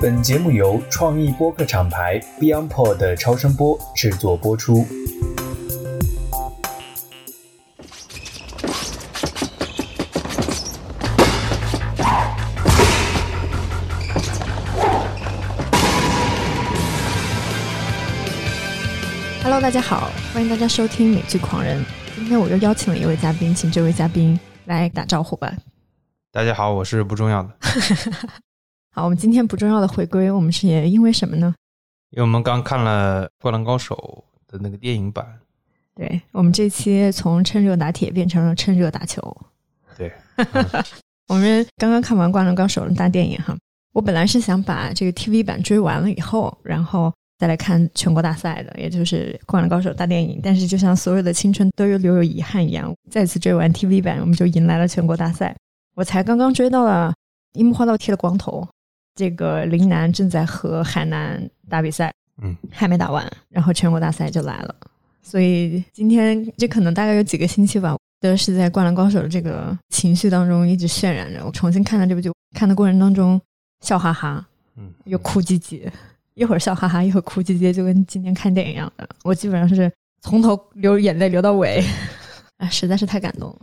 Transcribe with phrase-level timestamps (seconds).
[0.00, 4.86] 本节目由创意播客厂牌 BeyondPod 的超声波制作播出。
[19.42, 21.84] Hello，大家好，欢迎大家收听美剧狂人。
[22.14, 25.52] 今天我又邀请了一位嘉宾，请这位嘉宾来打招呼吧。
[26.32, 27.50] 大家好，我是不重要的。
[28.98, 31.54] 好，我们今天不重要的回归，我们是也因为什么呢？
[32.12, 35.38] 因为我们刚看了《灌篮高手》的那个电影版。
[35.94, 39.20] 对我们这期从趁热打铁变成了趁热打球。
[39.98, 40.10] 对，
[41.28, 43.54] 我们刚刚看完《灌篮高手》的大电影哈，
[43.92, 50.40] 我本来是想把这个 TV 版追完了以后，然后再来看全国大赛的，也就是《灌篮高手》大电影。
[50.42, 55.54] 但是就像所有的青春都有留有遗憾一样，再次追完 TV 版，我们就迎来了全国大赛。
[55.94, 57.12] 我才刚刚追到了
[57.52, 58.66] 樱木花道剃了光头，
[59.16, 64.76] 这个陵南正在和海南打比赛，嗯，还没打完，然后全国大赛就来了。
[65.22, 71.44] 所以今天这可能大概有几个星期吧，都是在《灌篮高手》的这个情绪当中一直渲染着。
[71.44, 73.40] 我重新看了这部剧，看的过程当中
[73.80, 75.90] 笑哈哈，嗯，又哭唧唧，
[76.34, 79.08] 一会儿笑哈哈，一会儿哭唧唧，就跟今天看电影一样的。
[79.24, 81.82] 我基本上是从头流眼泪流到尾，
[82.58, 83.56] 啊，实在是太感动了。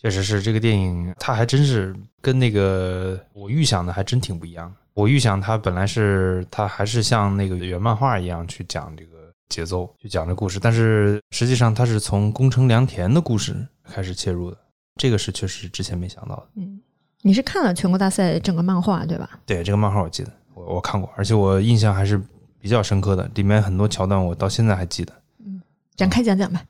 [0.00, 4.72] 确实是这个电影，它还真是跟那个我预想的还真挺不一样。
[4.94, 14.56] 我预想它本来是它还是像那个原漫画一样去讲这个节奏，去讲这故事，但是实际上它是从宫城良田的故事开始切入的，
[14.96, 16.48] 这个是确实之前没想到的。
[16.56, 16.80] 嗯，
[17.22, 19.38] 你是看了全国大赛整个漫画对吧？
[19.46, 22.20] 对这个漫画我记得，我我看过，而且我印象还是
[22.60, 25.12] 比较深刻的，里面很多桥段我到现在还记得。
[25.44, 25.60] 嗯
[25.96, 26.62] 展开讲讲吧。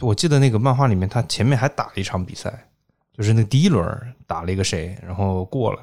[0.00, 2.67] 我记得那个漫画里面，他前面还打了一场比赛，
[3.18, 3.84] 就是那第一轮
[4.28, 5.80] 打了一个谁，然后过了。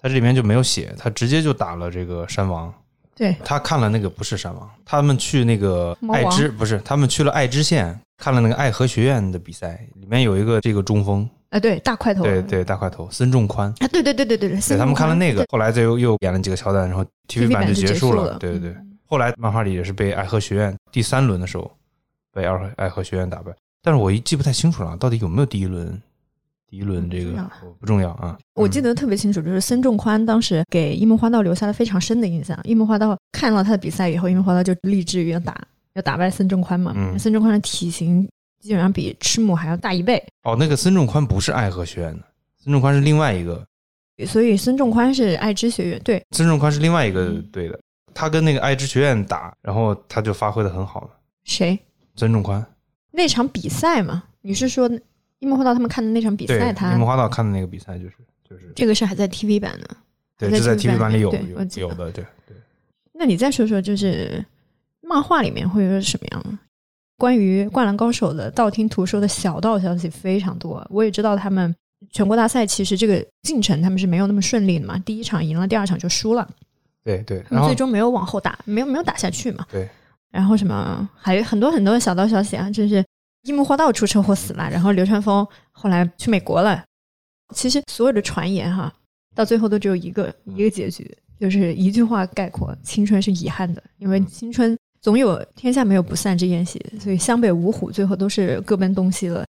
[0.00, 2.72] 他这里面就没有写，他直接就打了这个山王。
[3.14, 13.68] 对，他看了那个不是山王，他们去那个爱知不是，他们去了爱知县看了那个爱河学院的比赛，里面有一个这个中锋，啊，对，大块头，对对大块头孙仲宽。
[13.80, 18.32] 啊，对对对对对对，他们看了那个，后来再又又演了几个桥段，然后 TV 版就结束了。
[18.32, 18.38] 了。
[18.38, 21.70] 对对对，嗯后来漫画里也是被爱河学院第三轮的时候
[22.32, 23.52] 被爱河爱河学院打败，
[23.82, 26.00] 但是我一记不太清楚了，到底有没有第一轮？
[26.72, 28.38] 第一轮这个不重要啊。
[28.54, 32.58] 我记得特别清楚，就是孙仲宽当时给樱木花道留下了非常深的印象。
[32.64, 35.62] 樱木花道看了他的比赛以后，樱木花道就立志于要打，
[35.92, 36.94] 要打败孙仲宽嘛。
[36.96, 38.26] 嗯孙仲宽的体型
[38.58, 42.22] 基本上比赤木还要大一倍，哦，那个孙仲宽不是爱河学院的，
[42.56, 43.62] 孙仲宽是另外一个，
[44.26, 46.00] 所以孙仲宽是爱知学院。
[46.02, 47.78] 对，孙仲宽是另外一个嗯队的。
[48.14, 51.10] 他跟那个爱知学院打，然后他就发挥的很好了。
[51.44, 51.78] 谁
[52.16, 52.64] 孙仲宽，
[53.10, 54.22] 那场比赛嘛？
[54.40, 54.90] 你是说
[55.42, 56.72] 樱木花道他们看的那场比，赛？
[56.72, 58.14] 他樱木花道看的那个比赛就是
[58.48, 59.86] 就是这个是还在 TV 版呢。
[60.38, 62.56] 对，还就在 TV 版里有有有的，对对。
[63.12, 64.44] 那你再说说，就是
[65.00, 66.58] 漫画里面会有什么样？
[67.18, 70.84] 关于《灌篮高手》的道听途说的小道消息非常多。
[70.90, 71.74] 我也知道他们
[72.10, 76.48] 全国大赛其实这个进程他们是没有那么顺利的嘛，第一场赢了，第二场就输了，
[77.04, 79.66] 对对，然后最终没有往后打，没有没有打下去嘛。
[79.70, 79.88] 对。
[80.30, 83.04] 然后什么还有很多很多的小道消息啊，就是
[83.42, 86.84] 樱木花道出车祸死了，然后流川枫后来去美国了。
[87.54, 88.92] 其实所有的传言哈，
[89.34, 99.42] 到最后都只有一个一个结局，就是一句话概括：青春是遗憾的，因为青春总有天下没有不散之宴席，所以湘北五虎最后都是各奔东西了。
[99.42, 99.46] 嗯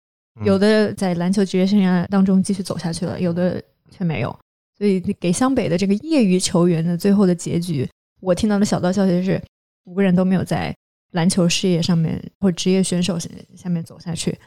[0.46, 4.34] 有的在篮球职业生涯当中继续走下去了，有的却没有。
[4.78, 7.86] 所以给湘北的这个业余球员的最后的结局，
[8.22, 9.42] 我听到的小道消息是，
[9.84, 10.74] 五个人都没有在
[11.12, 13.18] 篮球事业上面或职业选手
[13.56, 14.38] 下面走下去，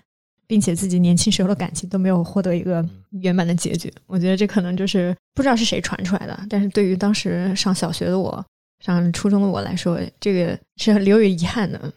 [0.48, 3.94] 并且自己年轻时候的感情都没有获得一个圆满的结局。
[4.06, 8.46] 我觉得这可能就是不知道是谁传出来的，但是对于当时上小学的我、
[8.80, 11.92] 上初中的我来说，这个是留有遗憾的。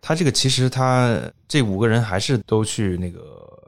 [0.00, 3.20] 他这个其实他这五个人还是都去那个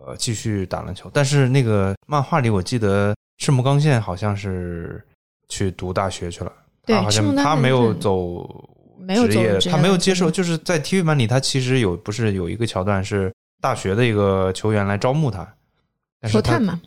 [0.07, 5.03] 呃继续打篮球，但是那个漫画里我记得赤木刚宪好像是
[5.49, 6.53] 去读大学去了，
[6.85, 8.47] 他好对赤木像他没有走
[9.07, 15.47] 没有职业，他没有接受，就是在体育班里他其实有不是有一个桥段是大学的一个球员来招募他，
[16.21, 16.81] 但是他球探嘛，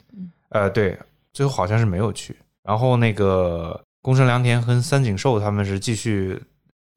[0.50, 0.98] 呃对，
[1.32, 6.38] 最后好像是没有去，然后那个宫城良田和三井寿他们是继续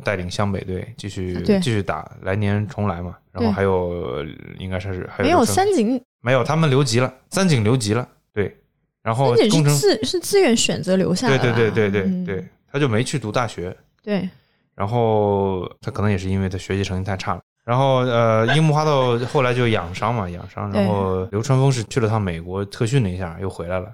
[0.04, 3.16] 带领湘北队继续继续打，来年重来嘛。
[3.30, 4.26] 然后还有呃
[4.58, 8.54] 应该是还有没有三井，没有，他们留级了，三井留级了，对。
[9.02, 14.28] 然后三井宫城是自是自愿选择留下对的啦，对对对对嗯对，他就没去读大学，对
[14.74, 17.40] 然后他可能也是因为他学习成绩太差了。
[17.64, 20.70] 然后呃，樱木花道后来就养伤嘛，养伤。
[20.72, 23.86] 然后流川枫是去了趟美国特训了一下，又回来了。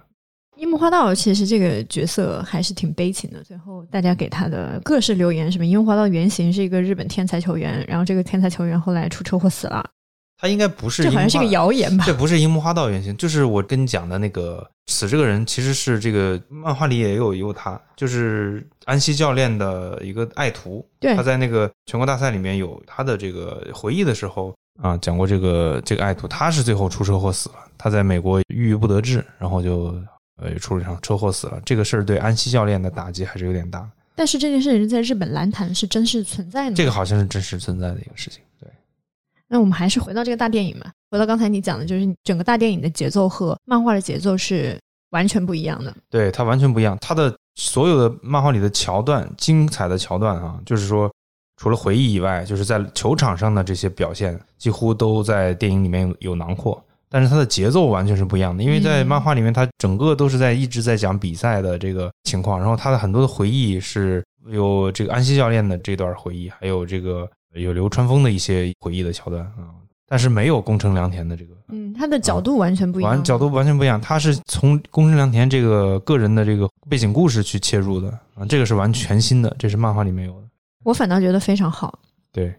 [0.57, 9.89] 樱木花道其实这个角色还是挺悲情的，最后大家给他的各式留言，什么樱木花道原型是一个日本天才球员，然后这个天才球员后来出车祸死了，
[10.41, 12.05] 他应该不是这好像是个谣言吧？
[12.07, 20.87] 这不是樱木花道原型，就是我跟你讲的那个死这个人，其实是这个漫画里也有有他，就是安西教练的一个爱徒。
[21.01, 30.01] 对他在那个全国大赛里面有他的这个回忆的时候啊，讲过这个这个爱徒，他是最后出车祸死了，他在美国郁郁不得志，然后就
[30.41, 31.61] 呃出了一场车祸死了。
[31.65, 33.85] 这个事儿对安西教练的打击还是有点大，
[34.15, 36.77] 但是这件事情在日本篮坛是真实存在的。
[36.77, 38.41] 这个好像是真实存在的一个事情。
[39.49, 44.79] 对，那我们还是回到这个大电影嘛，回到刚才你讲的，就是整个大电影的节奏和漫画的节奏是
[45.11, 45.95] 完全不一样的。
[46.11, 46.97] 对，它完全不一样。
[47.01, 51.11] 它的所有的漫画里的桥段，精彩的桥段啊，就是说，
[51.57, 56.83] 除了回忆以外，就是在球场上的这些表现，几乎都在电影里面有有囊括。
[57.11, 69.75] 但是它的节奏完全是不一样的，因为在嗯漫画里面，它整个都是在一直在讲比赛的这个情况，然后它的很多的回忆是有这个安西教练的这段回忆，还有这个有流川枫的一些回忆的桥段啊，
[70.07, 73.11] 但是没有宫城良田的这个嗯，他的角度完全不一样。
[73.11, 80.49] 完角度完全不一样，他是从宫城良田这个个人的这个背景故事去切入的啊，这个是完全新的，这是漫画里没有的。
[80.85, 81.99] 我反倒觉得非常好。
[82.33, 82.55] 对，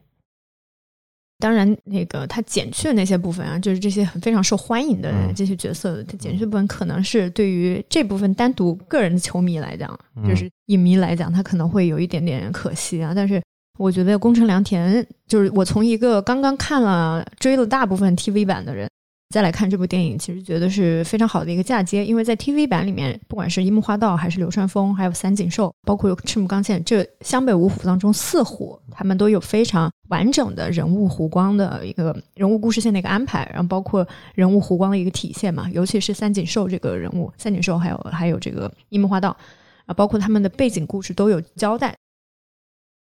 [1.39, 13.13] 当然，那个他减去的那些部分啊，就是这些很非常受欢迎的嗯这些角色，他减去的部分可能是对于这部分单独个人的球迷来讲，嗯就是影迷来讲，他可能会有一点点可惜啊。
[13.15, 13.41] 但是
[13.80, 18.90] 我觉得宫城良田，就是我从一个刚刚看了追了大部分 TV 版的人。
[19.30, 39.38] 再来看这部电影，其实觉得是非常好的一个嫁接，因为在 TV 版里面，不管是樱木花道，还是流川枫，还有三井寿，包括赤木刚宪，这湘北五虎当中四虎，他们都有非常完整的人物弧光的一个人物故事线的一个安排，然后包括人物弧光的一个体现嘛，尤其是三井寿这个人物，三井寿还有还有这个樱木花道
[39.86, 41.96] 啊，包括他们的背景故事都有交代。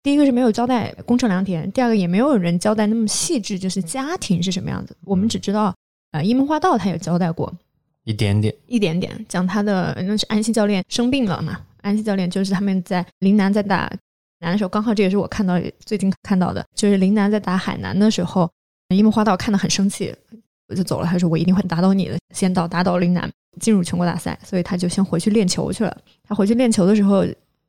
[0.03, 4.95] 第一个是没有交代宫城良田，第二个也没有人交代那么细致，就是家庭是什么样子。
[5.03, 5.75] 我们只知道，
[6.11, 7.53] 呃，樱木花道他有交代过，
[8.03, 11.59] 一点点，一点点讲他的那是安西教练生病了嘛？
[11.81, 13.91] 安西教练就是他们在陵南在打
[14.39, 18.49] 南的时候，刚好这也是我看到最近看到的，就是陵南在打海南的时候，
[18.89, 20.15] 樱木花道看得很生气，
[20.69, 21.07] 我就走了。
[21.07, 23.29] 他说我一定会打倒你的，先到打倒陵南，
[23.59, 25.97] 进入全国大赛，所以他就先回去练球去了。
[26.23, 27.25] 他回去练球的时候，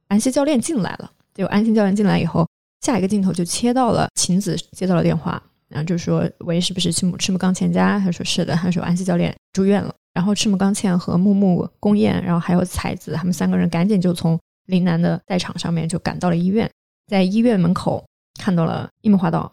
[0.09, 2.45] 安西教练进来了，结果安西教练进来以后，
[2.81, 14.37] 下一个镜头就切到了晴子接到了电话，然后就说：“喂，是不是赤木赤木刚宪家？”他说：“是的。”他说：“安西教练住院了。”然后赤木刚宪和木木公彦，然后还有彩子，他们三个人赶紧就从
[14.67, 16.69] 陵南的赛场上面就赶到了医院，
[17.07, 18.05] 在医院门口
[18.41, 19.53] 看到了樱木花道，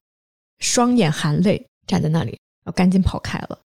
[0.57, 2.31] 双眼含泪站在那里，
[2.63, 3.59] 然后赶紧跑开了。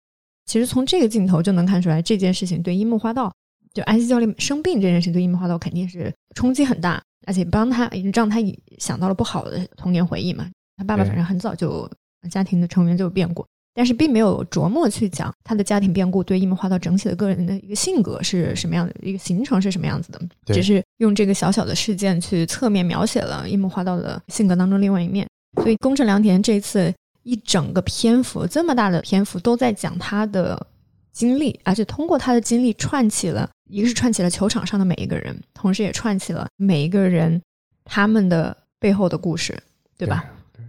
[0.45, 3.33] 其实从这个镜头就能看出来，这件事情对樱木花道，
[3.74, 8.38] 就安西教练生病这件事情对樱木花道肯定是冲击很大，而且帮他让他
[8.80, 10.50] 想到了不好的童年回忆嘛。
[10.78, 11.88] 他爸爸反正很早就
[12.31, 13.46] 家庭的成员就有变故，
[13.76, 25.28] 但是并没有琢磨去讲他的家庭变故对樱木花道整体的个人的一个性格是什么样的，一个形成是什么样子的，只是用这个小小的事件去侧面描写了樱木花道的性格当中另外一面。
[25.62, 26.92] 所以宫城良田这一次
[27.24, 30.66] 一整个篇幅这么大的篇幅都在讲他的
[31.12, 37.42] 经历，而且通过他的经历串起了，一个是串起了球场上的每一个人，同时也串起了每一个人
[37.86, 39.58] 他们的背后的故事，
[39.98, 40.25] 对吧？
[40.51, 40.63] 对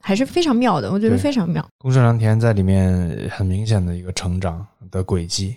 [0.00, 1.66] 还是非常妙的，我觉得非常妙。
[1.78, 5.56] 宫城良田在里面很明显的一个成长的轨迹，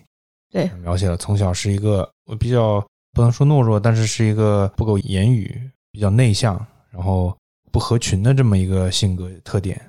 [0.49, 6.53] 对，描写了从小是一个我比较不能说懦弱，但是是一个不苟言语、比较内向，
[6.91, 7.35] 然后
[7.71, 9.79] 不合群的这么一个性格特点，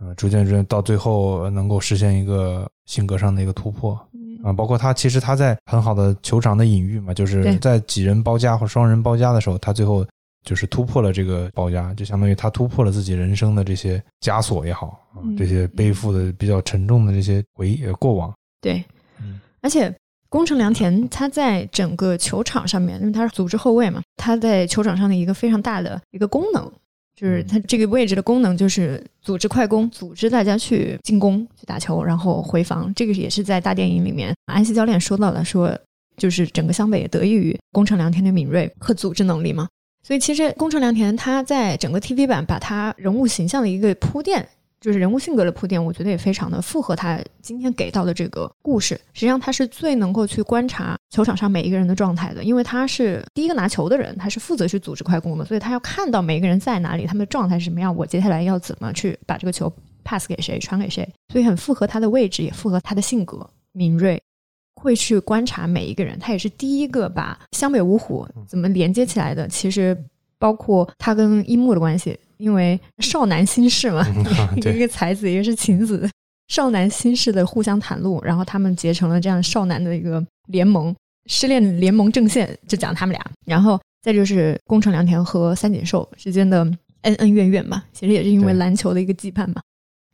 [0.00, 3.96] 呃，逐渐逐渐到最后能够实现一个性格上的一个突破
[4.44, 10.06] 啊、包括他其实他在很好的球场的隐喻嘛，就是在几人包夹或双人包夹的时候，他最后。
[10.46, 15.00] 就是突破了这个包夹，就相当于他突破了自己人生的这些枷锁也好
[15.38, 18.84] 这些背负的比较沉重的这些回忆呃过往，对，
[19.22, 19.40] 嗯。
[19.62, 19.90] 而且
[20.28, 26.70] 宫城良田他在整个球场上面，因为他是组织后卫嘛，他在球场上的一个非常大的一个功能，
[27.16, 32.92] 就是他这个位置的功能就是组织快攻，组织大家去进攻、去打球，然后回防。
[32.94, 35.78] 这个也是在大电影里面安西教练说到了，说
[36.16, 39.68] 就是整个湘北也得益于宫城良田的敏锐和组织能力嘛。
[40.02, 44.46] 所以其实宫城良田他在整个 TV 版把他人物形象的一个铺垫，
[44.84, 48.94] 就是人物性格的铺垫，我觉得也非常的符合他今天给到的这个故事。
[49.14, 59.72] 实际上他是最能够去观察球场上每一个人的状态的，因为他是第一个拿球的人，他是负责去组织快攻的，所以他要看到每一个人在哪里，他们的状态是什么样，我接下来要怎么去把这个球
[60.04, 64.22] pass 给谁，传给谁，所以很符合他的位置，也符合他的性格敏锐。
[64.76, 69.48] 会去观察每一个人，他也是第一个把湘北五虎怎么连接起来的。
[69.48, 69.96] 其实
[70.38, 74.06] 包括他跟樱木的关系，因为少男心事嘛，
[74.60, 76.06] 一个才子，一个是晴子，
[76.48, 86.58] 少男心事的互相袒露，然后他们结成了这样少男的一个联盟，失恋联盟正线就讲他们俩，然后再就是宫城良田和三井寿之间的
[87.00, 89.62] 恩恩怨怨吧，其实也是因为篮球的一个羁绊嘛。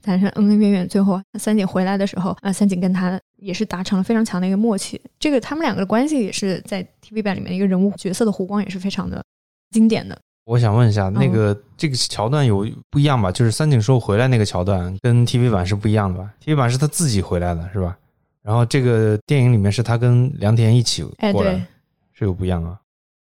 [0.05, 4.99] 产生恩恩怨怨，最后三井回来的时候，啊，三井跟他也是达成了非常强的一个默契。
[5.19, 9.23] 这个他们两个的关系也是在 TV 版里面一个人物角色的弧光，也是非常的
[9.73, 10.17] 经典的。
[10.45, 13.31] 我想问一下，嗯那个这个桥段有不一样吧？
[13.31, 17.97] 就是三井寿回来那个桥段跟 TV 版是不一样的吧？TV 版是他自己回来的，是吧？
[18.43, 21.63] 然后这个电影里面是他跟良田一起哎，过来，对，
[22.15, 22.81] 是有不一样啊。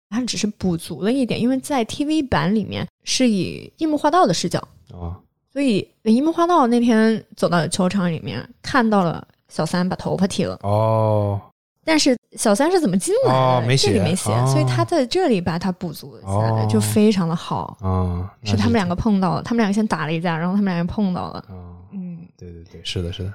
[0.10, 5.14] 他只是补足了一点，因为在 TV 版里面是以樱木花道的视角，哦，
[5.52, 11.42] 所以樱木花道那天走到球场里面看到了小三把头发剃了，哦，
[11.88, 13.40] 但是小三是怎么进来的？
[13.40, 17.78] 哦没写这里没写，哦所以他在这里把它补足了下来，哦就非常的好。
[17.80, 21.46] 啊，那是他们两个碰到了，他们两个先打了一架，然后他们两个碰到了。
[21.48, 23.34] 哦，嗯，对对对，是的，是的。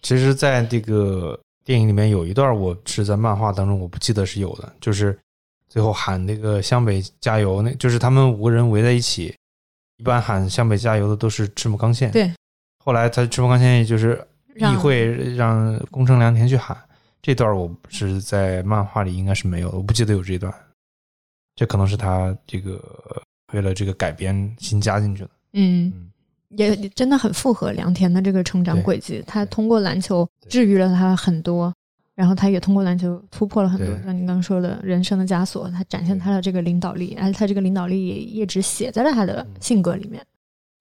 [0.00, 5.16] 其实，在这个电影里面有一段，我是在漫画当中我不记得是有的，就是
[5.68, 9.34] 最后喊那个湘北加油，那就是他们五个人围在一起，
[9.98, 12.10] 一般喊湘北加油的都是赤木刚宪。
[12.10, 12.32] 对。
[12.82, 14.18] 后来他赤木刚宪就是
[14.54, 16.74] 议让会让宫城良田去喊，
[17.22, 20.52] 这段我是在漫画里应该是没有的，我不记得有这段。
[21.54, 22.82] 这可能是他这个
[23.52, 25.30] 为了这个改编新加进去的。
[25.52, 26.10] 嗯嗯，
[26.56, 29.22] 也也真的很符合良田的这个成长轨迹。
[29.26, 31.74] 他通过篮球治愈了他很多，
[32.14, 35.68] 然后他也通过篮球突破了很多，像您刚刚说的人生的枷锁。
[35.68, 40.24] 他展现他的这个领导力，而且他这个领导力也一直写在了他的性格里面。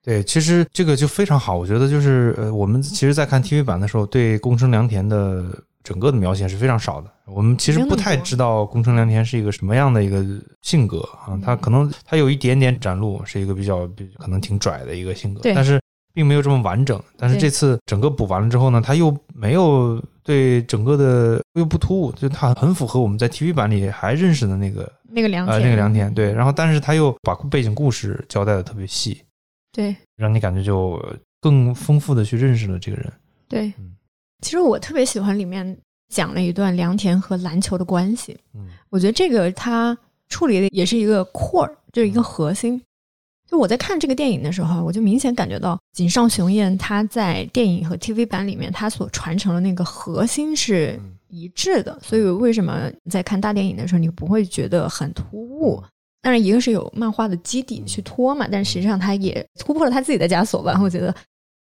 [0.01, 5.45] 对，其实这个就非常好，我觉得就是呃，我们其实，在看 TV 版的时候，对宫城良田的
[5.83, 7.11] 整个的描写是非常少的。
[7.25, 10.25] 我们其实不太知道宫城良田是一个什么样的一个
[10.61, 15.79] 性格啊，他可能他有一点点展露，是一个比较比可能挺拽的一个性格，对但是
[16.13, 17.01] 并没有这么完整。
[17.17, 26.33] 但是这次整个补完了之后呢，他又没有对整个的又不突兀，就他很符合我们在 TV 版里还认识的那个呃那个良田，那个良田，对。
[26.33, 29.21] 然后但是他又把背景故事交代的特别细。
[29.71, 30.99] 对让你感觉就
[31.39, 33.13] 更丰富的去认识了这个人。
[33.47, 33.95] 对嗯
[34.41, 35.77] 其实我特别喜欢里面
[36.13, 38.37] 讲了一段良田和篮球的关系。
[38.55, 42.81] 嗯我觉得这个他处理的也是一个 core，就是一个核心。
[43.49, 51.97] 就我在看这个电影的时候，我就明显感觉到井上雄彦他在电影和 TV 版里面他所传承的那个核心是嗯一致的。
[52.01, 55.83] 所以为什么在看大电影的时候你不会觉得很突兀？
[56.21, 60.77] 当然，一个是有漫画的基底去拖嘛，但实际上他也突破了他自己的枷锁吧。
[60.83, 61.15] 我觉得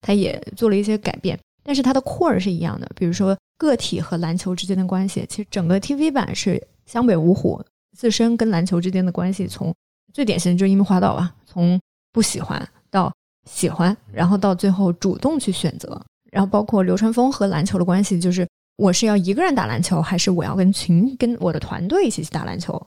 [0.00, 2.88] 他也做了一些改变，但是它的 core 是一样的。
[2.94, 7.60] 比如说个体和篮球之间的关系，其实整个 TV 版是湘北五虎
[7.96, 9.74] 自身跟篮球之间的关系，从
[10.12, 11.78] 最典型的就是樱木花道吧，从
[12.12, 13.12] 不喜欢到
[13.50, 22.80] 喜欢，然后到最后主动去选择，然后包括流川枫和篮球的关系，就是我是要一个人打篮球，还是我要跟群跟我的团队一起去打篮球？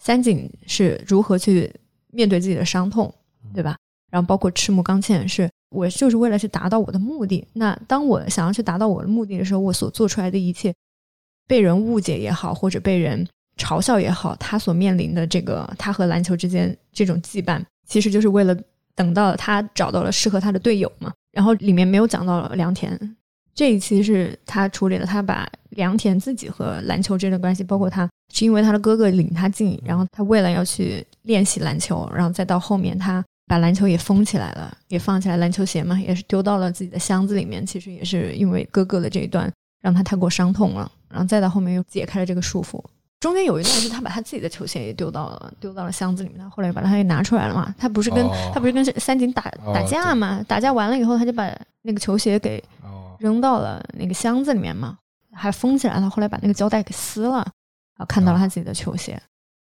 [0.00, 1.70] 三井是如何去
[2.12, 3.12] 面对自己的伤痛，
[3.52, 3.76] 对吧？
[4.10, 7.46] 然后包括赤木刚宪是，我就是为了去达到我的目的。
[7.54, 10.74] 那当我想要去达到我的目的的时候，我所做出来的一切，
[11.46, 18.56] 被人误解也好，或者被人嘲笑也好，他所面临的这个他和篮球之间这种羁绊，其实就是为了
[18.94, 21.12] 等到他找到了适合他的队友嘛。
[21.32, 23.16] 然后里面没有讲到良田，
[23.54, 37.66] 这一期是他处理了他把良田自己和篮球之间的关系，包括他是因为他的哥哥领他进，然后他为了要去练习篮球，然后再到后面他把篮球也封起来了，也放起来篮球鞋嘛，也是丢到了自己的箱子里面。
[37.66, 42.80] 其实也是因为哥哥的这一段让他太过伤痛了，然后再到后面又解开了这个束缚。
[43.18, 47.74] 中间有一段是他把他自己的球鞋也丢到了丢到了箱子里面，他后来把它也拿出来了嘛。
[47.76, 50.40] 他不是跟、哦他不是跟三井打哦打架嘛？
[50.46, 51.50] 打架完了以后，他就把
[51.82, 54.96] 那个球鞋给哦扔到了那个箱子里面嘛，
[55.32, 56.08] 还封起来了。
[56.08, 57.38] 后来把那个胶带给撕了，
[57.96, 59.20] 然后看到了他自己的球鞋。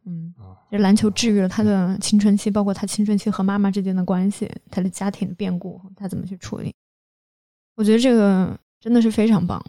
[0.07, 0.44] 嗯哦，
[0.75, 6.73] 这篮球治愈了他的青春期，包括他青春期和妈妈之间的关系，他的家庭的变故，他怎么去处理？
[7.75, 9.63] 我觉得这个真的是非常棒，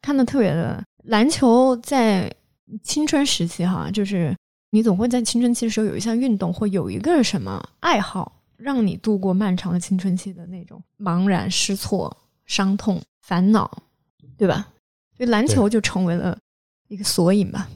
[0.00, 0.80] 看的特别的。
[1.06, 2.32] 篮球在
[2.84, 4.32] 青春时期哈，就是
[4.70, 13.82] 你总会在青春期的时候有一项运动或有一个什么爱好，让你度过漫长的青春期的那种茫然失措、伤痛、烦恼，
[14.38, 14.68] 对吧？
[15.16, 16.38] 所以篮球就成为了
[16.86, 17.68] 一个索引吧。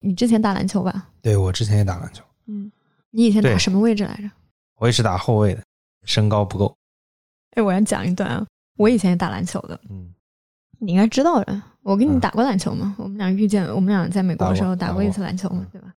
[0.00, 1.08] 你之前打篮球吧？
[1.22, 2.70] 对我之前也打篮球，嗯，
[3.10, 4.30] 你以前打什么位置来着？
[4.76, 5.62] 我也是打后卫的，
[6.04, 6.74] 身高不够。
[7.52, 8.46] 哎，我要讲一段啊，
[8.78, 10.12] 我以前也打篮球的，嗯
[10.78, 15.92] 你应该知道的，我跟你嗯打过篮球嘛，我们俩遇见，我们俩在美国的时候打过一次篮球嘛嗯，对吧？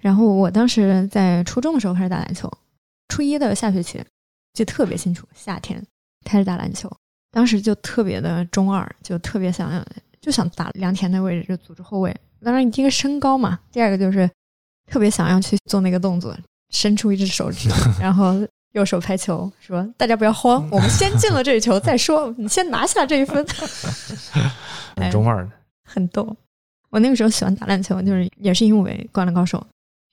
[0.00, 2.48] 然后我当时在初中的时候开始打篮球，
[3.08, 4.00] 初一的下学期
[4.52, 5.84] 就特别清楚，夏天
[6.24, 6.88] 开始打篮球，
[7.32, 9.84] 当时就特别的中二，就特别想
[10.20, 12.16] 就想打良田的位置，就组织后卫。
[12.42, 14.28] 当然，第一个身高嘛，第二个就是
[14.90, 16.36] 特别想要去做那个动作，
[16.70, 17.68] 伸出一只手指，
[18.00, 18.34] 然后
[18.72, 23.44] 右手拍球，说大家不要慌，我们先进了这一球再说，你先拿下这一分。
[24.96, 25.50] 很中二的。
[25.84, 26.36] 很逗。
[26.90, 29.58] 我那个时候喜欢打篮球，就是也是因为《灌篮高手》。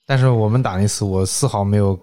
[0.05, 2.00] 但是我们打那次，我丝毫没有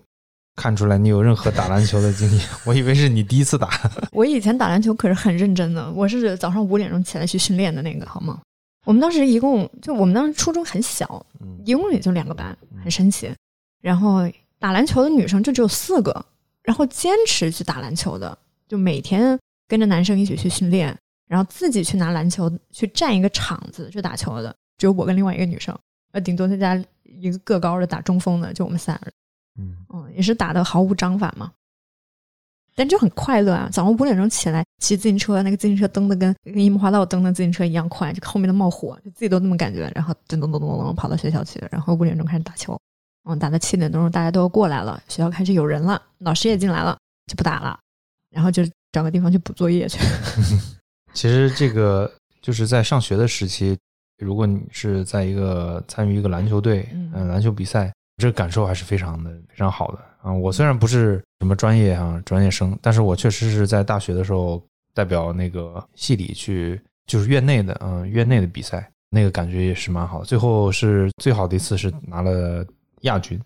[0.56, 3.70] 看出来你有任何打篮球的经验，我以为是你第一次打。
[4.12, 8.40] 我以前打篮球可是很认真的，我是早上五点钟起来去训练的那个，好吗？
[8.84, 13.32] 我们当时一共就我们当时初中很小，嗯一共也就两个班，很神奇。
[13.80, 14.20] 然后
[14.58, 16.24] 打篮球的女生就只有四个，
[16.62, 18.36] 然后坚持去打篮球的，
[18.68, 20.96] 就每天跟着男生一起去训练，
[21.28, 25.76] 然后自己去拿篮球去占一个场子去打球的，只有我跟另外一个女生，
[26.12, 26.74] 呃，顶多再加
[27.04, 29.12] 一个个高的打中锋的，就我们仨人。
[29.58, 31.52] 嗯，嗯，也是打的毫无章法嘛，
[32.74, 33.68] 但就很快乐啊！
[33.70, 39.90] 早上五点钟起来骑自行车，那个自行车蹬的跟跟樱木花道蹬的自行车一样快，就后面的冒火，就自己都那么感觉。
[39.94, 42.78] 然后噔噔噔噔噔跑到学校去，然后五点钟开始打球，
[43.24, 47.78] 嗯，打到七点钟大家都要过来了，学校开始有人了，老师也进来了，就不打了，
[48.30, 48.62] 然后就
[48.92, 49.98] 找个地方去补作业去。
[51.12, 52.10] 其实这个
[52.40, 53.76] 就是在上学的时期，
[54.18, 60.32] 如果你是在一个参与一个篮球队，嗯嗯，篮球比赛，这个感受还是非常的非常好的啊。
[60.32, 64.62] 我虽然不是什么专业啊专业生，但是我确实是在大学的时候
[64.94, 70.24] 代表那个系里去，就是院内的，嗯，院内的比赛，那个感觉也是蛮好的。
[70.24, 72.64] 最后是最好的一次是拿了
[73.02, 73.40] 亚军，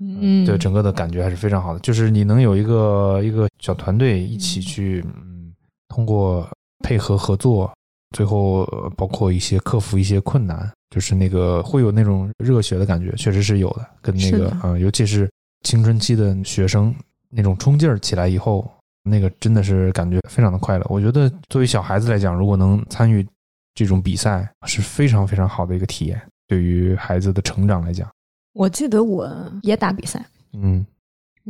[0.00, 1.80] 嗯，对整个的感觉还是非常好的。
[1.80, 5.52] 就是你能有一个一个小团队一起去，嗯，
[5.88, 6.48] 通过
[6.84, 7.72] 配合合作，
[8.14, 13.86] 最后呃包括一些克服一些困难，就是那个会有那种热血的感觉，确实是有的。
[14.02, 15.30] 跟那个嗯、尤其是
[15.62, 16.94] 青春期的学生
[17.28, 18.70] 那种冲劲儿起来以后，
[19.02, 20.86] 那个真的是感觉非常的快乐。
[20.88, 23.26] 我觉得作为小孩子来讲，如果能参与
[23.74, 26.20] 这种比赛，是非常非常好的一个体验。
[26.46, 28.08] 对于孩子的成长来讲，
[28.54, 29.30] 我记得我
[29.62, 30.84] 也打比赛，嗯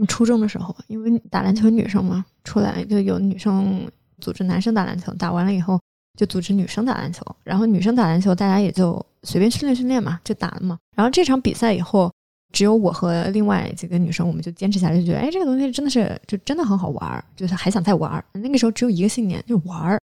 [0.09, 3.88] 初中的时候，因为打篮球女生嘛，出来就有女生
[4.21, 5.81] 组织男生打篮球，打完了以后
[6.16, 10.79] 就组织女生打篮球，然后女生打篮球大家也就随便训练训练嘛，就打了嘛。
[10.97, 12.12] 然后这场比赛以后，
[12.53, 18.25] 只有我和另外几个女生，我们就坚持下来，就觉得哎，这个东西真的是就真的很好玩儿，就是还想再玩儿。
[18.33, 19.99] 那个时候只有一个信念，就是玩儿。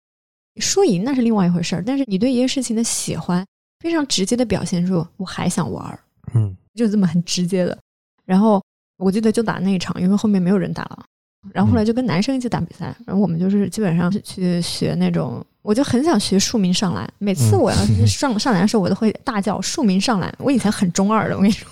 [0.61, 3.43] 输赢那是另外一回事儿，但是你对一个事情的喜欢，
[3.81, 5.99] 非常直接的表现出我还想玩儿。
[6.35, 7.79] 嗯就这么很直接的。
[8.25, 8.63] 然后
[8.99, 11.05] 我记得就打那一场，因为后面没有人打了，
[11.53, 17.11] 然后后来就跟男生一起打比赛，然后我们就是基本上是去学那种，我就很想学庶民上篮。
[17.19, 20.33] 每次我要是上上篮的时候，我都会大叫庶民上篮。
[20.39, 21.69] 我以前很中二的，我跟你说，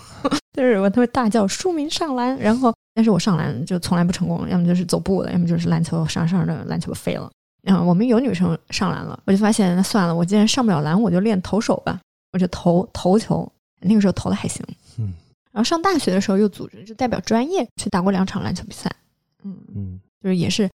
[0.52, 7.30] 就是我都会大叫书名上篮，然后但是我上篮就从来不成功，要么就是走步了，要么就是篮球上上的篮球飞了。
[7.62, 12.00] 然后我们有女生上篮了，我就发现那算了，我既然上不了篮，我就练投手吧，
[12.32, 13.50] 我就投投球。
[13.82, 14.62] 那个时候投的还行，
[14.98, 15.14] 嗯
[15.52, 18.94] 然后上大学的时候又组织就代表专业去打过两场篮球比赛，
[19.42, 20.68] 嗯，嗯就是也是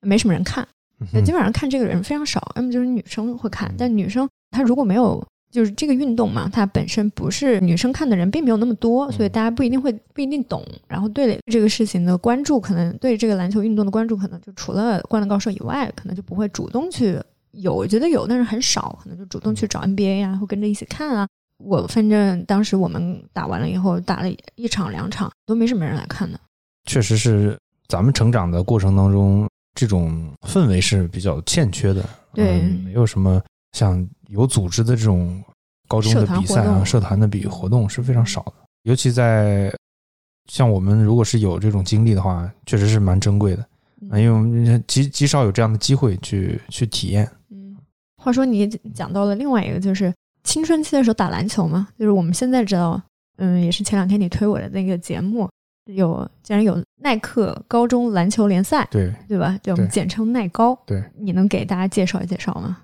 [0.00, 0.66] 没什么人看，
[1.22, 5.22] 基本上看这个人非常少，要么就是女生会看，但女生她如果没有
[5.56, 17.18] 就是这个运动嘛，它本身不是女生看的人并没有那么多，所以大家不一定会不一定懂，然后对这个事情的关注，可能对这个篮球运动的关注，可能就除了灌篮高手以外，可能就不会主动去
[17.52, 21.26] 有，我觉得有，但是很少，可能就主动去找 NBA 啊、或跟着一起看啊。
[21.64, 26.38] 我反正当时我们打完了以后，打了一场两场都没什么人来看的。
[26.84, 32.04] 确实是咱们成长的过程当中，这种氛围是比较欠缺的。
[32.34, 35.42] 对嗯没有什么像有组织的这种
[35.88, 38.54] 高中的比赛啊、社团的比活动是非常少的。
[38.82, 39.72] 尤其在
[40.48, 43.62] 像我们如果是有这种经历的话，确实是蛮珍贵的
[44.10, 47.28] 啊，因为我们极极少有这样的机会去去体验。
[47.50, 47.76] 嗯，
[48.22, 53.02] 话说你讲到了另外一个，就是青春期的时候打篮球嘛，就是我们现在知道，
[53.38, 55.48] 嗯，也是前两天你推我的那个节目，
[55.86, 59.58] 有竟然有耐克高中篮球联赛，对对吧？
[59.62, 60.78] 对，我们简称耐高。
[60.86, 62.78] 对，你能给大家介绍一介绍吗？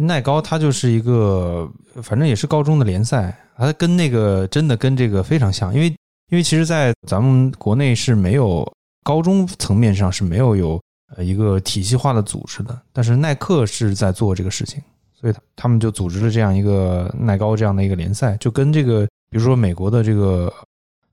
[0.00, 1.70] 耐高它就是一个，
[2.02, 5.86] 反正也是高中的联赛，它跟那个真的跟这个非常像，因为
[6.30, 8.68] 因为其实，在咱们国内是没有
[9.04, 10.80] 高中层面上是没有有
[11.14, 20.52] 呃一个体系化的组织的，但是耐克是在做这个事情，所以他他们就组织了这样一个耐高这样的一个联赛，就跟这个比如说美国的这个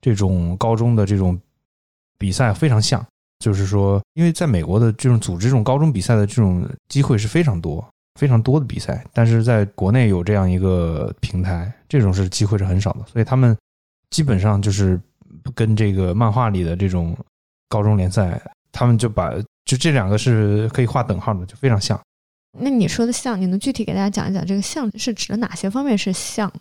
[0.00, 1.38] 这种高中的这种
[2.18, 3.04] 比赛非常像，
[3.38, 7.86] 就是说，因为在美国的这种组织这种高中比赛的这种机会是非常多。
[8.18, 13.56] 非常多的比赛，但是在国内有这样一个平台，这种是机会是很少的，所以他们
[14.10, 15.00] 基本上就是
[15.54, 17.16] 跟这个漫画里的这种
[17.68, 19.32] 高中联赛，他们就把
[19.64, 21.98] 就这两个是可以划等号的，就非常像。
[22.58, 26.52] 那你说的像，你能具体给大家讲一讲这个像是指的哪些方面是像？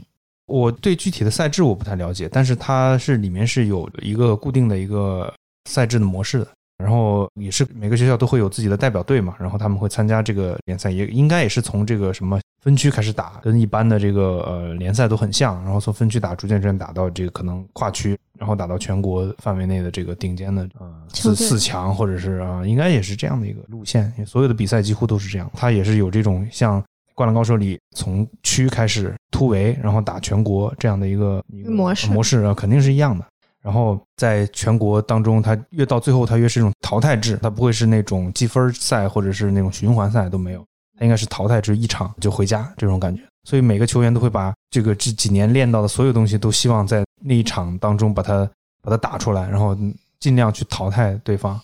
[0.46, 5.34] 我对具体的赛制我不太了解，但是它是里面是有一个固定的一个
[5.70, 6.48] 赛制的模式的。
[6.82, 24.12] 然后也是每个学校都会有自己的代表队嘛，然后他们会参加这个联赛，也应该也是从这个什么分区开始打，跟一般的这个呃联赛都很像，然后从分区打，逐渐逐渐打到这个可能跨区，然后打到全国范围内的这个顶尖的呃四四强，或者是啊，应该也是这样的一个路线。
[24.26, 26.82] 所有的比赛几乎都是这样，它也是有这种像
[27.16, 33.26] 《灌篮高手》里从区开始突围，然后打全国这样的一个模式模式啊，肯定是一样的。
[33.62, 40.66] 然后在全国当中，它越到最后，它越是一种淘汰制，它不会是那种积分赛或者是那种循环赛都没有，
[40.98, 43.22] 它应该是淘汰制，一场就回家这种感觉。
[43.44, 48.50] 所以每个球员都会把这个这几年练到的所有东西，都希望在那一场当中把它
[48.82, 49.78] 把它打出来，然后
[50.20, 51.60] 尽量去淘汰对方，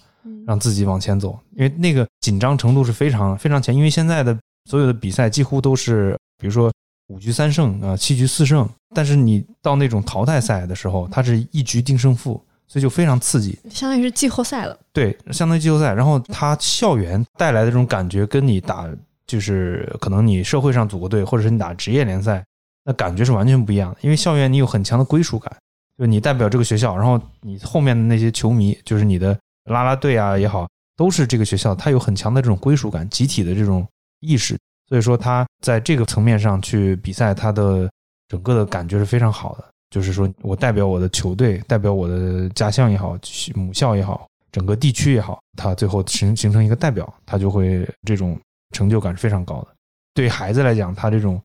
[0.46, 1.40] 让自己往前走。
[1.56, 4.38] 因为那个紧张程度是非常非常强，因为现在的
[4.70, 6.72] 所有的比赛几乎都是，比如说。
[7.08, 14.78] 五局三胜啊，七局四胜，但是你到那种淘汰赛的时候，它是一局定胜负，所以就非常刺激，相当于是季后赛了。
[14.92, 15.94] 对，相当于季后赛。
[15.94, 18.90] 然后它校园带来的这种感觉，跟你打
[19.26, 22.44] 就是可能你社会上组个队，或者是你打职业联赛，
[22.84, 23.98] 那感觉是完全不一样的。
[24.02, 25.56] 因为校园你有很强的归属感，
[25.98, 30.68] 就你代表这个学校，然后你后面的那些球迷，就是你的啦啦队啊也好，
[30.98, 33.88] 都是这个学校，它有很强的这种归属感，集体的这种
[34.20, 34.58] 意识。
[34.88, 37.90] 所以说他在这个层面上去比赛，他的
[38.28, 39.66] 整个的感觉是非常好的。
[39.90, 43.18] 就是说我代表我的球队，代表我的家乡也好，
[43.56, 48.38] 母校也好，整个地区也好，他最后形形成一个代表，他就会这种
[48.72, 49.68] 成就感是非常高的。
[50.14, 51.42] 对孩子来讲，他这种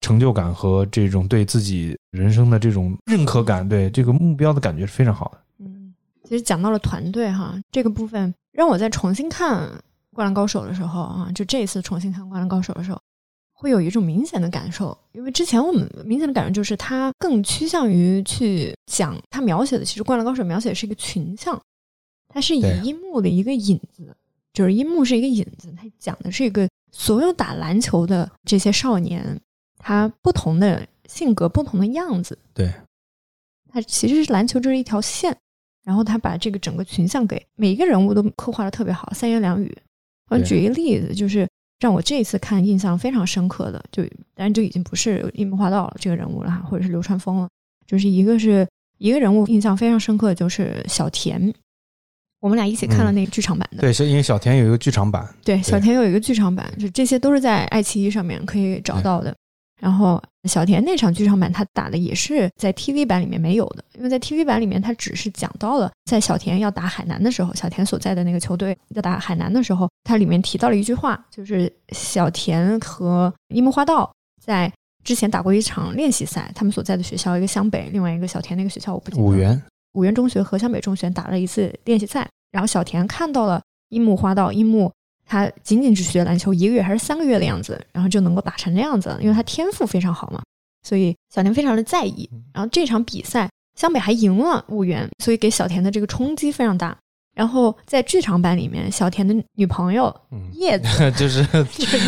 [0.00, 5.38] 成就感和这种对自己人生的这种认可感，对这个目标的感觉是非常好的。
[5.58, 9.68] 嗯，其实讲到了团队哈，这个部分让我再重新看。
[10.14, 12.98] 灌篮高手的时候啊，就这一次重新看灌篮高手的时候，
[13.52, 21.60] 会有一种明显的感受，因为之前我们明显的感受就是他更趋向于去讲，他描写的其实灌篮高手描写的是一个群像，
[22.28, 24.16] 它是以樱木的一个影子，
[24.52, 29.40] 就是樱木是一个影子，他讲的是一个所有打篮球的这些少年，
[29.78, 32.72] 他不同的性格、不同的样子，对，
[33.68, 35.36] 他其实是篮球就是一条线，
[35.84, 39.76] 然后他把这个整个群像给每一个人物都刻画的特别好，三言两语。
[40.30, 41.48] 我举一个例子，就是
[41.80, 44.02] 让我这一次看印象非常深刻的，就
[44.34, 47.48] 当然就已经不是樱木花道了这个人物了哈，或者是流川枫了，
[47.86, 48.66] 就是一个是
[48.98, 51.52] 一个人物印象非常深刻的就是小田，
[52.40, 59.34] 我们俩一起看了那个剧场版的，对，是因为小田有一个剧场版，对，小田有一个剧场版，就这些都是在爱奇艺上面可以找到的。
[59.80, 74.10] 然后小田那场剧场版他打的也是在 TV 版里面没有的，因为在 TV 版里面他只是讲到了在小田要打海南的时候，小田所在的那个球队要打海南的时候，它里面提到了一句话，就是小田和樱木花道
[74.42, 79.22] 在之前打过一场练习赛，他们所在的学校一个湘北，另外一个小田那个学校我不记得。
[79.22, 79.60] 五原
[79.94, 83.60] 五原中学和湘北中学打了一次练习赛，然后小田看到了
[83.90, 84.90] 樱木花道，樱木。
[85.26, 90.42] 他仅仅只学篮球一个月还是三个月的样子，然后就能够打成这样子，因为他天赋非常好嘛，
[90.86, 92.28] 所以小田非常的在意。
[92.52, 96.96] 然后这场比赛湘北还赢了五元，所以给小田的这个冲击非常大。
[97.34, 100.14] 然后在剧场版里面，小田的女朋友
[100.52, 101.44] 叶子 就是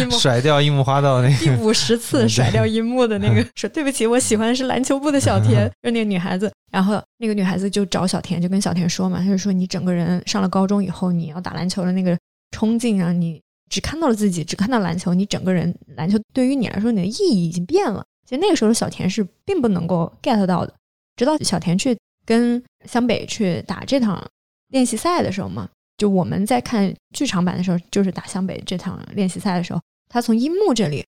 [0.08, 6.52] 甩掉樱木花道那个第五十次甩掉樱木的那个说对不起，我喜欢的是篮球部的小田， 就那个女孩子。
[6.70, 12.16] 然后那个女孩子就找小田，就跟小田说嘛，她就说你整个人上了高中以后，你要打篮球的那个。
[12.50, 13.12] 冲劲啊！
[13.12, 18.04] 你只看到了自己，只看到篮球，你整个人篮球对于你来说，你的意义已经变了。
[18.24, 20.74] 其实那个时候的小田是并不能够 get 到的，
[21.16, 24.24] 直到小田去跟湘北去打这场
[24.68, 31.04] 练习赛的时候嘛，就我们在看剧场版的时候，就是打湘北这场练习赛的时候，他从樱木这里。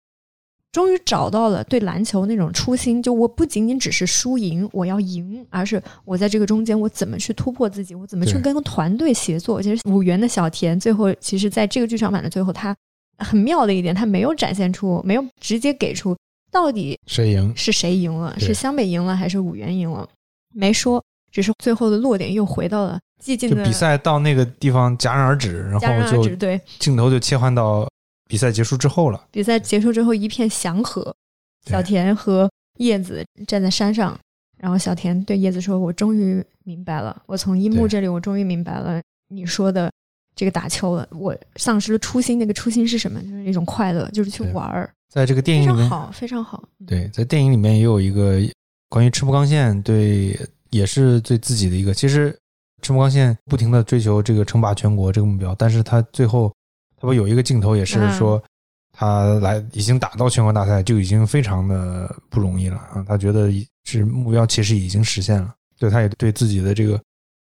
[0.70, 9.62] 终于找到了对篮球那种初心，就我不仅仅只是输赢，我要赢，而是我在这个中间，我怎么去突破自己，我怎么去跟团队协作。
[9.62, 12.76] 其实五元的小田最后，其实在这个剧场版的最后，他
[13.18, 16.14] 很妙的一点，他没有展现出，没有直接给出
[16.52, 20.06] 到底谁赢是谁赢了，是湘北赢了还是五元赢了，
[20.54, 21.02] 没说，
[21.32, 25.80] 只是最后的落点又回到了寂静的比赛到那个地方戛然而止，然
[26.12, 27.88] 后就对镜头就切换到。
[28.28, 29.26] 比赛结束之后了。
[29.32, 31.12] 比赛结束之后，一片祥和。
[31.66, 34.18] 小田和叶子站在山上，
[34.58, 39.90] 然后小田对叶子说：“我终于明白了，我从樱木这里，我终于明白了你说的，
[40.34, 42.38] 这个打球了，我丧失了初心。
[42.38, 43.20] 那个初心是什么？
[43.22, 46.64] 就是一种快乐，就是去玩儿，在这个电影里面，非常好，非常好。
[46.86, 48.38] 对，在电影里面也有一个
[48.88, 50.38] 关于赤木刚宪对，
[50.70, 52.34] 也是对自己的一个，其实
[52.80, 56.50] 赤木刚宪不停的追求这个称霸全国这个目标，但是他最后
[57.00, 58.42] 他不有一个镜头也是嗯说。
[58.90, 63.04] 他来已经打到全国大赛就已经非常的不容易了啊！
[63.06, 63.48] 他觉得
[63.84, 67.00] 是目标其实已经实现了，对，他也对自己的这个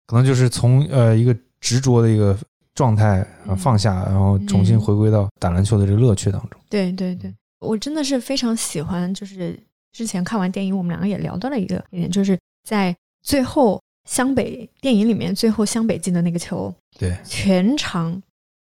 [0.07, 2.39] 可能就是从呃一个执着的一个
[2.73, 6.61] 状态啊嗯放下，然后重新嗯回归到打篮球的这个乐趣当中。
[6.69, 9.59] 对对对，我真的是非常喜欢，就是
[9.91, 18.23] 之前看完电影，我们两个也聊到了一个点，就是在最后湘北电影里面最后湘北进的那个球，对，全场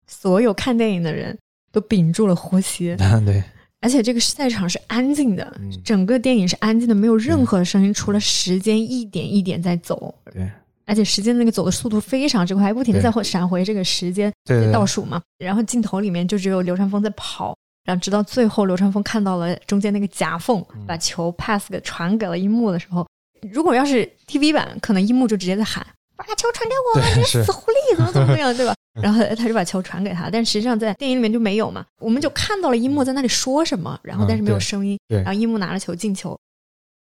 [0.08, 1.38] 所有看电影的人
[1.72, 3.44] 都屏住了呼吸， 对，
[3.82, 5.72] 而且这个赛场是安静的，嗯。
[5.84, 10.50] 整个电影是安静的，没有任何的声音，除了时间一点一点在走，对，
[10.86, 14.74] 而且时间那个走的速度非常之快，还不停的在回闪回这个时间对对对。
[14.74, 15.22] 倒数嘛。
[15.38, 20.86] 然后镜头里面就只有流川枫在跑，然后直到最后流川枫看到了中间那个夹缝，嗯。
[20.88, 23.08] 把球 pass 给传给了樱木的时候，
[23.52, 25.86] 如果要是 TV 版，可能樱木就直接在喊。
[26.18, 28.74] 把球传给我，你死狐狸，怎么怎么样， 对吧？
[29.02, 36.38] 然后他就把球传给他，但实际上在电影里面就没有嘛，我们就看到了樱木在那里说什么，然后嗯但是没有声音，对然后樱木拿了球进球，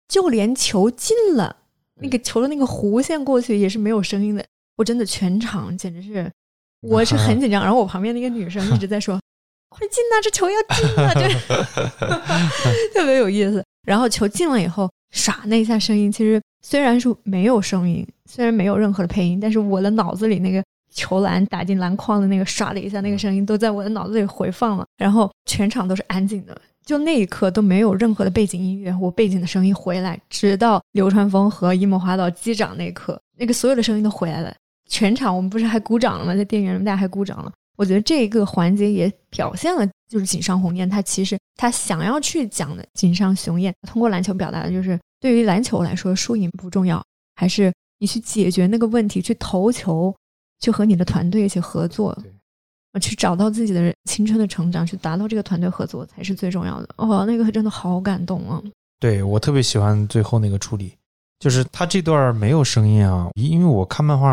[0.08, 1.56] 就连球进了，
[2.00, 4.44] 那个球的那个弧线过去也是没有声音的，
[4.76, 6.30] 我真的全场简直是，
[6.82, 9.20] 我是很 紧张，然后我旁边那个女生一直在说：
[9.70, 13.64] “快进呐，这球要进啊！”这特别有意思。
[13.86, 24.84] 然后球进了以后，唰那一下声音，其实虽然是没有声音，虽然没有任何的配音，但是我的脑子里那个球篮打进篮筐的那个唰的一下那个声音，都在我的脑子里回放了。
[24.98, 34.52] 然后全场都是安静的，就那一刻都没有任何的背景音乐，我背景的声音回来，直到流川枫和樱木花道击掌那一刻，那个所有的声音都回来了。
[34.88, 36.34] 全场我们不是还鼓掌了吗？
[36.34, 37.50] 在电影院大家还鼓掌了。
[37.76, 47.02] 我觉得这个环节也表现了，就是井上红彦他其实他想要去讲的井上雄彦通过篮球表达的就是，对于篮球来说，输赢不重要，
[47.36, 50.14] 还是你去解决那个问题，去投球，
[50.60, 52.16] 去和你的团队一起合作
[53.00, 56.88] 去找到自己的青春的成长，去达到这个团队合作才是最重要的。
[56.96, 58.62] 哦，那个真的好感动啊！
[59.00, 60.92] 对我特别喜欢最后那个处理，
[61.40, 64.32] 就是他这段没有声音啊，因为我看漫画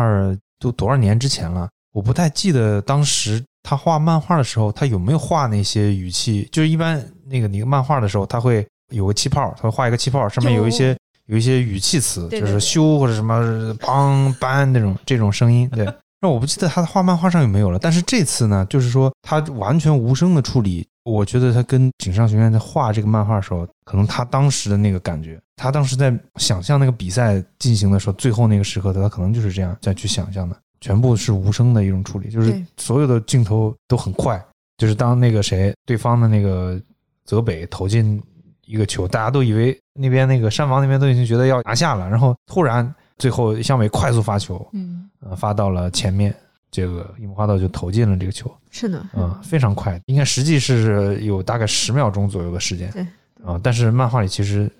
[0.60, 6.48] 都多少年之前了，我不太记得当时他画漫画的时候，他有没有画那些语气。
[6.50, 15.86] 就是一般那个你漫画的时候，他会有个气泡，他会画一个气泡，上面有一些有一些语气词，就是咻或者什么梆班那种这种声音，对。
[16.22, 34.44] 那我不记得他的画漫画上有没有了，但是这次呢，就是说他完全无声的处理，我觉得他跟井上学院在画这个漫画的时候，可能他当时的那个感觉，他当时在想象那个比赛进行的时候，最后那个时刻，他可能就是这样再去想象的，全部是无声的一种处理，就是所有的镜头都很快，
[34.76, 36.78] 就是当那个谁对方的那个
[37.24, 38.20] 泽北投进
[38.66, 46.34] 一个球，大家都以为那边那个山王那边都已经觉得要拿下了，然后突然最后湘北快速发球，嗯，呃，发到了前面，
[46.70, 53.06] 这个樱木花道就投进了这个球，是的，嗯，非常快，应该实际是有大概十秒钟左右的时间，对。
[53.44, 54.70] 啊，但是漫画里其实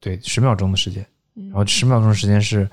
[0.00, 1.48] 对十秒钟的时间，嗯。
[1.48, 2.68] 然后十秒钟的时间是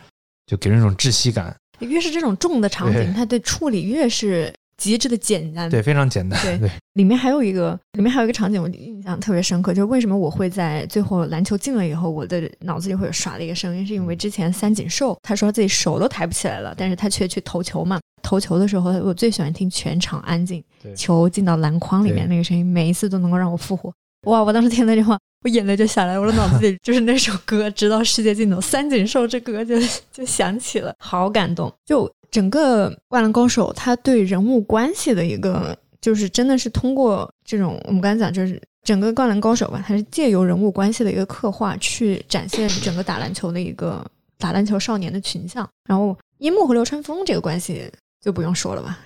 [0.46, 5.70] 就给人一种窒息感，越是这种重的场景，它的处理越是极致的简单。
[5.70, 18.00] 对，非常简单，对对，里面还有一个，里面还有一个场景，我印象特别深刻，就是为什么我会在最后篮球进了以后，我的脑子里会有唰的一个声音，是因为之前三井寿他说自己手都抬不起来了，但是他却去投球嘛。
[18.22, 20.64] 投球的时候，我最喜欢听全场安静，
[20.96, 23.92] 球进到篮筐里面那个声音，每一次都能够让我复活。
[24.28, 24.44] 哇！
[24.44, 29.76] 我当时听那句话，我眼泪就下来，我的脑子里 就是那首歌《直到世界尽头》，三井寿这歌就
[30.12, 31.72] 就响起了，好感动。
[31.86, 44.06] 就整个《灌篮高手》，他对人物关系的一个，就是真的是通过这种我们刚才讲，就是整个《灌篮高手》吧，它是借由人物关系的一个刻画，去展现整个打篮球的一个
[44.38, 45.68] 打篮球少年的群像。
[45.88, 47.90] 然后樱木和流川枫这个关系
[48.22, 49.00] 就不用说了吧，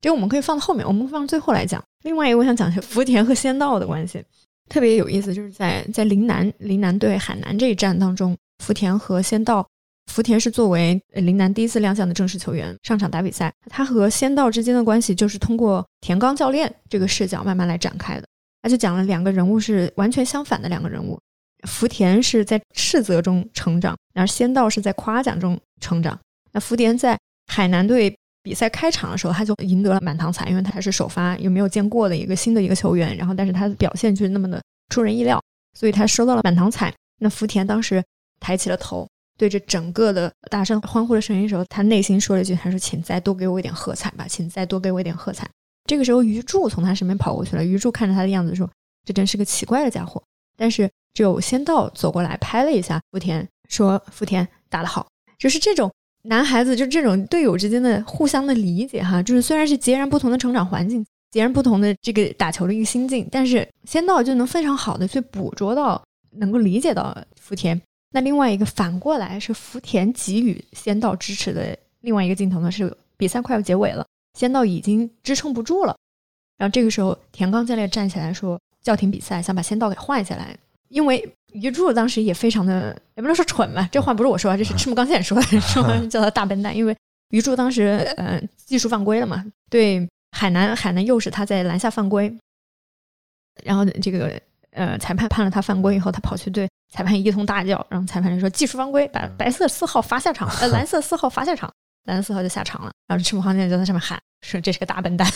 [0.00, 1.82] 这个我们可以放到后面，我们放最后来讲。
[2.04, 4.22] 另外一个我想讲是福田和仙道的关系。
[4.68, 9.66] 特别有意思，就是在在陵南陵南对海南这一战当中，福田和仙道，
[10.10, 18.26] 福田是作为呃陵南第一次亮相的正式球员上场打比赛，他和仙道之间的关系就是通过田刚教练这个视角慢慢来展开的。
[18.62, 21.20] 他就讲了两个人物是完全相反的两个人物，
[21.68, 26.18] 福田是在斥责中成长，而仙道是在夸奖中成长。
[26.52, 35.42] 那福田在海南队比赛开场的时候，他就赢得了满堂彩，因为他还是首发，又没有见过的一个新的一个球员，然后但是他的表现却那么的出人意料，
[35.76, 36.92] 所以他收到了满堂彩。
[37.20, 38.04] 那福田当时
[38.38, 45.48] 抬起了头，对着整个的大声欢呼的声音的时候，他内心说了一句：“他说，请再多给我一点喝彩吧，请再多给我一点喝彩。”
[45.88, 47.64] 这个时候，鱼柱从他身边跑过去了。
[47.64, 48.70] 鱼柱看着他的样子说
[49.06, 50.22] ：“这真是个奇怪的家伙。”
[50.56, 55.06] 但是只有仙道走过来拍了一下福田，说：“福田打得好。”
[55.38, 55.90] 就是这种
[56.26, 67.78] 男孩子，就这种队友之间的互相的理解哈，就是虽然是截然不同的成长环境，截然不同的这个打球的一个心境，但是仙道就能非常好的去捕捉到，能够理解到福田。
[68.10, 74.06] 那另外一个反过来是福田给予仙道支持的另外一个镜头呢，是比赛快要结尾了。
[74.38, 75.94] 仙道已经支撑不住了，
[76.56, 80.56] 然后这个时候田刚教练站起来说叫停比赛，想把仙道给换下来。
[80.94, 86.74] 因为鱼柱当时也非常的，也不能说蠢吧，这话不是我说，这是赤木刚宪说的，说叫他大笨蛋。
[86.74, 86.96] 因为
[87.30, 87.82] 鱼柱当时
[88.16, 92.32] 呃技术犯规了嘛，对海南海南又是他在篮下犯规，
[93.64, 101.68] 然后这个呃裁判判了他犯规以后，他跑去对裁判一通大叫，然后裁判就说技术犯规，把白色四号罚下场，呃 蓝色四号罚下场。
[102.04, 105.26] 蓝色四号就下场了，然后赤木刚宪就在上面喊说：“这是个大笨蛋，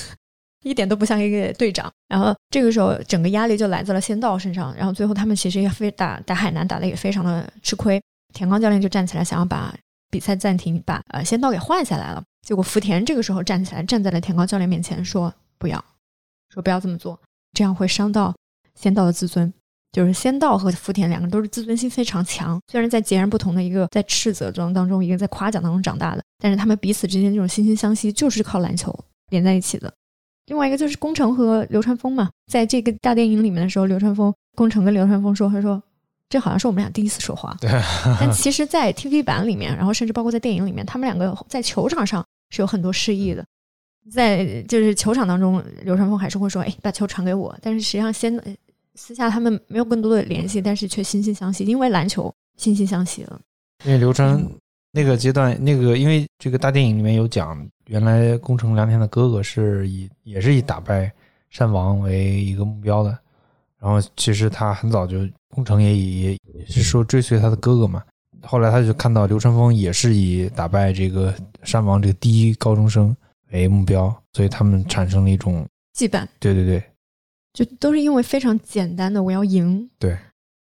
[0.65, 4.75] 一点都不像一个队长。”然后这个时候，整个压力就来在了仙道身上。
[4.77, 8.01] 然后最后他们其实也非打打海南打的也非常的吃亏。
[8.35, 9.75] 田刚教练就站起来想要把
[10.11, 12.23] 比赛暂停，把呃仙道给换下来了。
[12.47, 15.83] 结果福田这个时候站起来，站在了田刚教练面前说：“不要，
[16.53, 17.19] 说不要这么做，
[17.53, 18.35] 这样会伤到
[18.75, 19.53] 仙道的自尊。”
[19.91, 28.95] 就是仙道和福田两个人都是自尊心非常强，虽然在截然不同的一个在斥责中当中，一个在夸奖当中长大的，但是他们彼此之间这种惺惺相惜，就是靠篮球
[29.31, 29.93] 连在一起的。
[30.49, 35.83] 另外一个就是宫城和流川枫嘛，在这个大电影里面的时候，流川枫、宫城跟流川枫说：“他说
[36.29, 37.71] 这好像是我们俩第一次说话。”对，
[38.21, 43.45] 但其实，在 TV 版里面，然后甚至包括在电影里面，他们两个在球场上是有很多示意的。
[44.11, 48.43] 在就是球场当中，流川枫还是会说：“哎，把球传给我。”但是实际上，先。
[49.01, 53.41] 私下他们没有更多的联系，但是却惺惺相惜，因为篮球惺惺相惜了。
[53.85, 54.45] 因为流川
[54.93, 61.13] 那个阶段，那个因为这个大电影里面有讲，原来宫城良田的哥哥是以也是以打败
[61.51, 63.11] 山王为一个目标的，
[63.79, 65.19] 然后其实他很早就
[65.51, 68.03] 宫城也也也是说追随他的哥哥嘛，
[68.43, 73.17] 后来他就看到流川枫也是以打败这个山王这个第一高中生
[73.53, 76.27] 为目标，所以他们产生了一种羁绊。
[76.39, 76.83] 对对对。
[77.55, 80.11] 就都是因为非常简单的我要赢，对，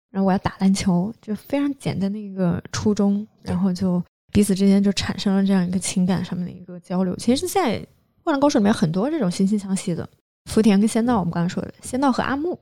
[0.09, 4.01] 然后我要打篮球，就非常简单的一个初衷，然后就
[4.38, 7.15] 彼此之间就产生了这样一个情感上面的一个交流。
[7.15, 7.80] 其实，在
[8.23, 10.08] 《灌篮高手》里面很多这种惺惺相惜的，
[10.45, 12.56] 福田跟仙道，我们刚才说的仙道和阿木，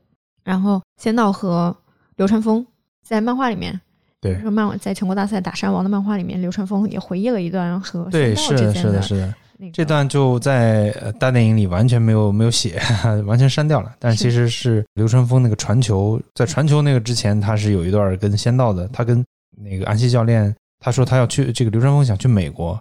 [0.46, 1.76] 然后仙道和
[2.16, 2.66] 流川枫，
[3.06, 3.78] 在漫画里面，
[4.22, 9.36] 对，说漫在全国大赛打山王的漫画里面，流川枫也回忆了一段和对是的是的是的。
[9.74, 12.80] 这段就在大电影里完全没有没有写，
[13.28, 13.94] 完全删掉了。
[14.00, 18.88] 但其实是流川枫那个传球，在传球那个之前，他是有一段跟仙道的。
[18.94, 19.22] 他跟
[19.62, 22.74] 那个安西教练，他说他要去这个流川枫想去美国，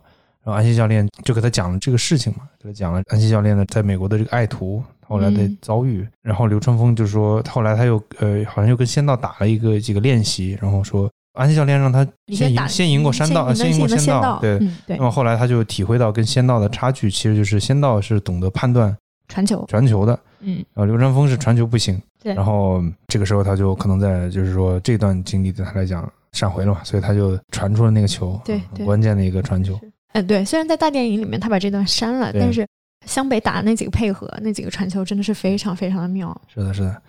[0.42, 6.06] 然后安西教练就给他讲了这个事情嘛，给他讲了安西教练的在美国的这个爱徒后来的遭遇。
[6.22, 11.10] 然后流川枫就说，后来他又呃好像又跟仙道打了一个几个练习，然后说。
[11.34, 14.38] 安西教练让他先赢，先赢过山道，先赢过仙道。
[14.38, 20.16] 对，那么后来他就体会到跟仙道的差距，其实就是仙道是懂得判断传球、传球的。
[20.42, 22.00] 嗯，然后流川枫是传球不行。
[22.22, 29.80] 对，然后这个时候他就可能在就是说这段经历对他来讲闪回了嘛，所以他就传出了那个球，对，关键的一个传球。
[30.12, 32.66] 哎，对，虽然在大电影里面他把这段删了，但是
[33.06, 36.38] 湘北打的那几个配合，那几个传球真的是非常非常的妙。
[36.52, 37.02] 是的，是的，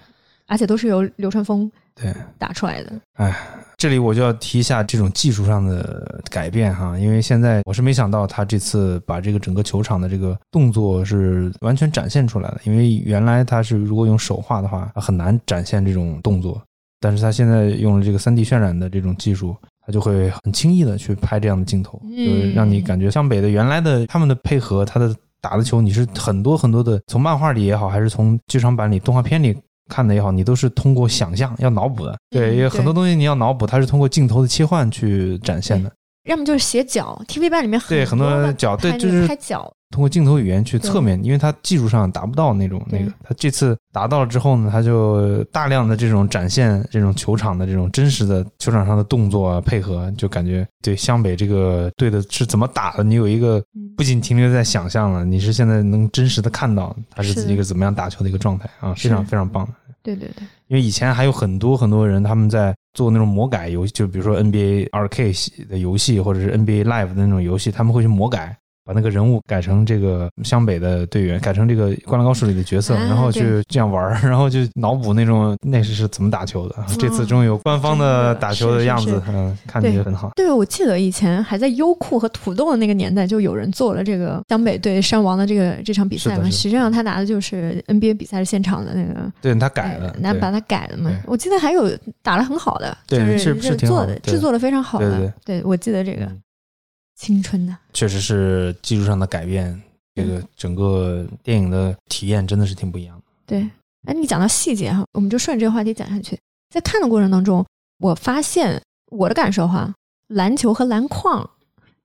[0.47, 2.93] 而且都是由流川枫对打出来的。
[3.15, 3.35] 哎。
[3.77, 12.61] 这里我就要提一下这种技术上的改变哈，因为现在我是没想到他这次把这个整个球场的这个动作是完全展现出来了。
[12.63, 16.59] 因为原来他是如果用手画的话，很难展现这种动作，
[16.99, 19.55] 但是他现在用了这个三 D 渲染的这种技术，
[19.85, 29.55] 他就会很轻易的去拍这样的镜头，就是让你感觉湘北的原来的他们的配合，他的打的球，你是很多很多的从漫画里也好，还是从剧场版里动画片里。
[29.87, 35.91] 看的也好，你都是通过想象要脑补的，对，有很多东西你要脑补，它是通过镜头的切换去展现的。
[36.27, 39.71] 要么就是斜角，TV 版里面对很多角，对，就是拍脚。
[39.95, 53.63] 通过镜头语言去侧面，因为它技术上达不到那种那个，他这次达到了之后呢，他就大量的这种展现这种球场的这种真实的球场上的动作啊配合，就感觉对湘北这个队的是怎么打的，你有一个
[53.95, 59.65] 不仅停留在想象了，你是现在能真实的看到他是一个怎么样打球的一个状态啊，非常非常棒。
[60.03, 65.31] 对对对，因为以前还有很多很多人他们在做那种魔改游戏，就比如说 NBA 二 K
[65.69, 68.57] 的游戏或者是 NBA Live 的那种游戏，他们会去魔改。
[68.85, 76.75] 把那个人物改成这个湘北的队员，改成这个《灌篮高手》里的角色，啊然后对去这样玩儿， 然后就脑补那种那是是怎么打球的。
[76.99, 80.29] 这次终于有官方的打球的样子是，嗯，看着对也很好。
[80.35, 86.47] 对，我记得以前还在优酷和土豆的那个年代，就有人做了这个湘北对山王的这个这场比赛嘛。
[86.49, 91.11] 实际上他拿的就是 NBA 比赛的现场的那个，对他改了呃，拿把它改了嘛。
[91.25, 91.89] 我记得还有
[92.21, 95.17] 打得很好的，对就是是是挺好做的制作的非常好的。
[95.17, 96.41] 对对我记得这个嗯
[97.15, 99.81] 青春的，确实是技术上的改变，
[100.13, 103.23] 这个整个电影的体验真的是挺不一样的。
[103.45, 103.69] 对。
[104.07, 106.37] 哎，你讲到细节哈，我们就顺着这个话题讲下去。
[106.69, 107.65] 在看的过程当中，
[107.97, 108.79] 我发现
[109.11, 109.91] 我的感受哈，
[110.27, 111.49] 篮球和篮筐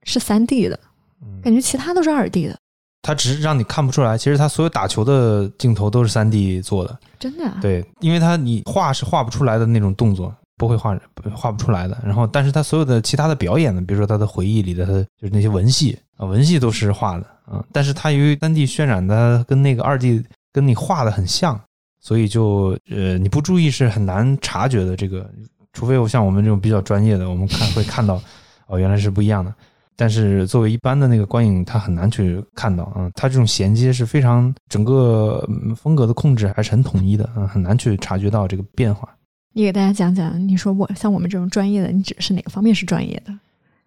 [0.04, 0.80] 是三 D 的，
[1.20, 2.56] 嗯，感觉其他都是二 D 的，
[3.02, 6.98] 它只是让你看不出来，其实它所有打球的镜头都是三 D 做的。
[7.18, 7.58] 真的、啊。
[7.61, 10.94] 对，因为它你画是画不出来的那种动作，不会画
[11.34, 11.96] 画不出来的。
[12.04, 17.64] 然后，但是他所有的其他的表演呢，比如说他的回忆里的，他就是那些文戏啊，文戏都是画的啊。
[17.72, 21.58] 但是他由于三 D 渲染的跟那个二 D 跟你画的很像，
[21.98, 24.94] 所以就呃你不注意是很难察觉的。
[24.94, 25.26] 这个，
[25.72, 28.20] 除非我像我们这种比较专业的，我们看会看到
[28.66, 29.54] 哦，原来是不一样的。
[29.96, 35.42] 但是作为一般的那个观影，他很难去看到啊，他这种衔接是非常整个
[35.74, 39.08] 风格的控制还是很统一的啊，很难去察觉到这个变化。
[39.53, 43.36] 你给大家讲讲，你说我像我们这种专业的，你指的是哪个方面是专业的？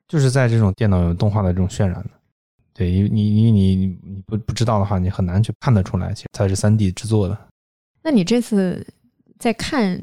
[0.08, 2.10] 就是在这种电脑动画的这种渲染的，
[2.74, 7.38] 对，因为你你你你你不不知道的话，你很难去看得出来，其实它是三 D 制作的。
[8.04, 8.86] 那你这次
[9.40, 10.00] 在看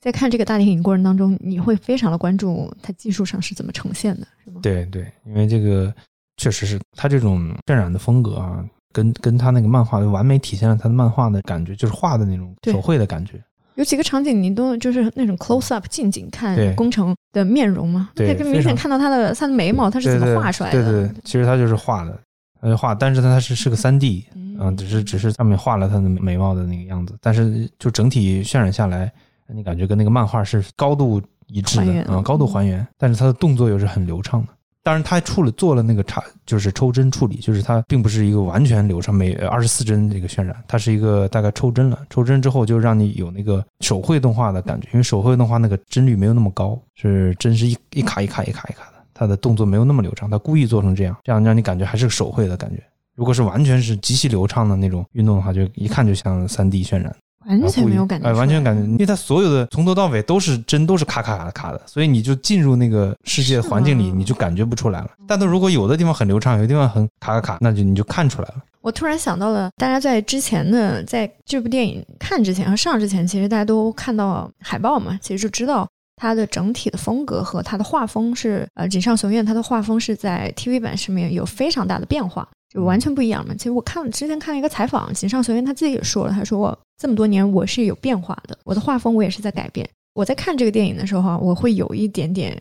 [0.00, 4.60] 在看这个大电影过程当中，你会非常的关注它技术上是怎么呈现的，是吗？
[4.60, 5.94] 对对，因为这个
[6.38, 13.40] 确实是它这种渲染的风格啊，跟跟它那个漫画完美体现了它的漫画的感觉，就是画的那种手绘的感觉。
[13.74, 20.82] 有几个场景你都就是那种 close up 近景看工程的面容嘛，对可以明显看到他的他的眉毛，他是怎么画出来的？
[20.82, 22.18] 对对对，其实他就是画的，
[22.60, 24.26] 他就画，但是他是是个三 D，
[24.58, 29.10] 嗯，只是只是上面画了他的眉毛的那个样子，但是就整体渲染下来，
[29.48, 34.48] 你感觉跟那个漫画是高度一致的，啊、高度还原，但是他的动作又是很流畅的。
[34.84, 52.82] 当然，他还处了做了那个差，就是抽帧处理，就是它并不是一个完全流畅，每二十四帧这个渲染，它是一个大概抽帧了，抽帧之后就让你有那个手绘动画的感觉，因为手绘动画那个帧率没有那么高，是帧是一一卡一卡一卡一卡的，它的动作没有那么流畅，它故意做成这样，这样让你感觉还是个手绘的感觉。
[53.14, 57.14] 如果是完全是极其流畅的那种运动的话，就一看就像三 D 渲染。
[57.46, 65.10] 完全没有感觉哎，完全感觉，因为它所有的从头到尾都是帧，都是卡卡卡卡的，所以你就进入那个世界环境里，你就感觉不出来了。
[65.26, 68.54] 但它如果有的地方很流畅，有的地方很卡卡卡，那就你就看出来了。
[68.80, 83.54] 我突然想到了，大家在之前的在这部电影看之前和上之前，其实大家都看到海报嘛，其实就知道它的整体的风格和它的画风是呃井上雄彦他的画风是在 TV 版上面有非常大的变化，就完全不一样嘛。
[83.54, 89.88] 其实我看之前看了一个采访，井上雄彦他自己也说了，他说我这么多年我是有变化的，我的画风我也是在改变。
[90.14, 92.56] 我在看这个电影的时候啊，我会有一点点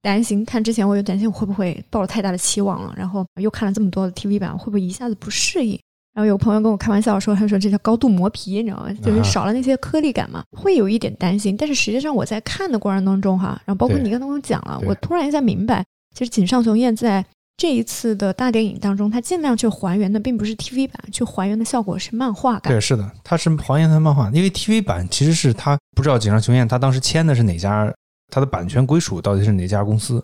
[0.00, 5.78] 担心，看之前我有担心我会不会抱了太大的期望了，然后又看了这么多的 TV 版，会不会一下子不适应？
[6.14, 8.92] 然后有朋友跟我开玩笑说，他说这叫高度磨皮，你知道吗？
[9.02, 11.56] 就是少了那些颗粒感嘛，会有一点担心。
[11.56, 15.84] 但是实际上我在看的过程当中哈，然后包括你刚刚跟我讲了，我突然一下明白，
[16.16, 17.24] 其实井上雄彦在
[17.56, 22.72] 这一次的大电影当中，他尽量去还原的并不是 TV 版，去还原的效果是漫画感。
[22.72, 27.92] 对，是的，它是还原的漫画，因为 TV 版其实是他不知道井上雄彦他当时签的是哪家，
[28.28, 30.22] 他的版权归属到底是哪家公司，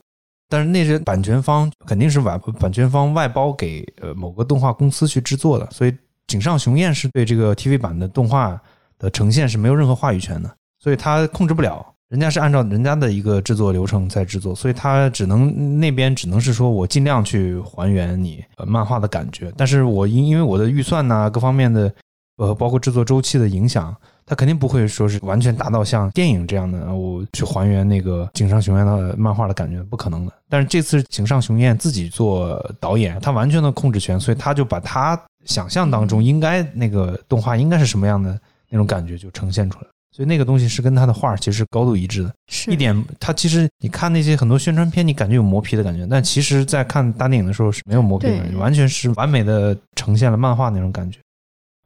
[0.49, 8.61] 但是那些版权方肯定是外版权方外包给呃某个动画公司去制作的，所以井上雄彦是对这个 TV 版的动画
[8.99, 11.95] 的呈现是没有任何话语权的，所以他控制不了。
[12.11, 21.93] 人家是按照人家的一个制作流程在制作，所以他只能那边只能是说我尽量去还原你呃漫画的感觉，但是我因因为我的预算呐、各方面的
[22.37, 23.95] 呃包括制作周期的影响，
[24.27, 30.33] 他肯定不会说是完全达到像电影这样的我去还原那个井上雄彦的漫画的感觉，不可能的。
[30.49, 38.37] 但是这次井上雄彦自己做导演，他完全的控制权，所以他就把他想象当中应该那个动画应该是什么样的
[38.69, 39.87] 那种感觉就呈现出来。
[40.21, 51.19] 所以那个东西是跟他的画其实是高度一致的，是一点他其实你看那些很多宣传片，你感觉有磨皮的感觉，但其实在看大电影的时候是没有磨皮的完全是完美的呈现了漫画那种感觉。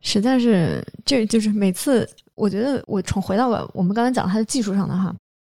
[0.03, 5.05] 实在是，这就是每次我觉得我重回到了我们刚才讲他的技术上的哈，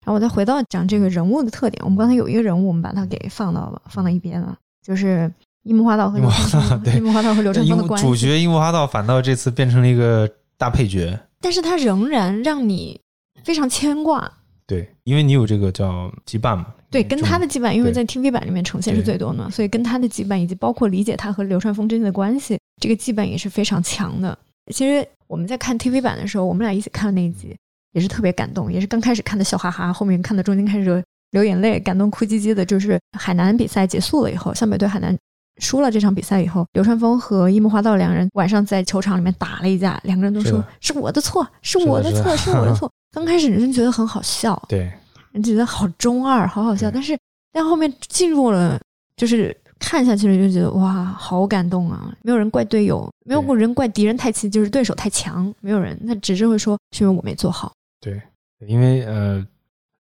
[0.04, 1.80] 然后我再回到讲这个人物的特点。
[1.86, 5.32] 我们刚才有一个人物，我们把它给放到了放到一边了，就是
[5.66, 8.08] 樱木花道和樱木花道对樱木花道和流川樱枫的关系。
[8.08, 10.28] 主角樱木花道反倒这次变成了一个
[10.58, 13.02] 大配角，但是他仍然让你
[13.44, 14.32] 非常牵挂。
[14.68, 16.68] 对，因为你有这个叫羁绊嘛。
[16.90, 24.38] 对，跟他的羁绊，因为在 TV 版里面呈现是最多的，所以跟他的羁绊以及包括理解他和流川枫之间的关系，这个羁绊也是非常强的。
[24.74, 27.56] 其实我们在看 TV 版的时候，我们俩一起看的那一集
[27.94, 32.66] 也是特别感动，也是刚开始看的笑哈哈，后面看到中间开始流眼泪，感动哭唧唧的。
[32.66, 35.18] 就是海南比赛结束了以后，湘北对海南
[35.62, 42.92] 输了这场比赛以后，流川枫和樱木花道两人晚上在球场里面打了一架，两个人都说是是我的错，是我的错，是我的错。
[43.14, 44.92] 刚开始人觉得很好笑，对，
[45.32, 46.90] 人觉得好中二，好好笑。
[46.92, 47.18] 但是
[47.54, 48.80] 但后面进入了，
[49.16, 52.12] 就是看下去了，就觉得哇，好感动啊！
[52.24, 57.74] 没有人怪队友，没有人怪敌人太气，就是对手太强，没有人，那只是会说是因为我没做好。
[58.00, 58.22] 对，
[58.66, 59.46] 因为呃，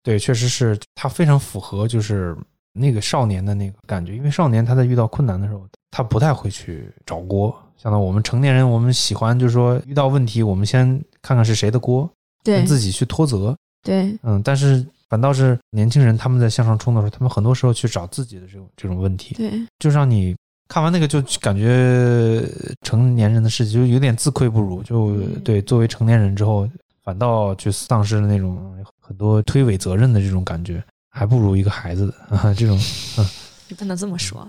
[0.02, 2.36] 对，确实是他非常符合就是
[2.72, 7.54] 那个少年的那个感觉，因为少年他在遇到困难的时候，他不太会去找锅。
[7.76, 10.86] 相当于我们成年人，我们喜欢就是说遇到问题，我们先
[11.22, 12.08] 看看是谁的锅，
[12.44, 13.56] 对跟自己去脱责。
[13.82, 20.36] 对嗯，但是反倒是年轻人他们在向上冲的时候，他们很多时候去找自己的这种这种问题，对就让你
[20.68, 22.46] 看完那个就感觉
[22.82, 26.68] 成年人的事情就有点自愧不如，就嗯对作为成年人之后，
[27.02, 32.78] 反倒去丧失了那种很多推诿责任的这种感觉，还不如一个孩子的啊这种
[33.16, 33.26] 啊
[33.68, 34.48] 你不能这么说，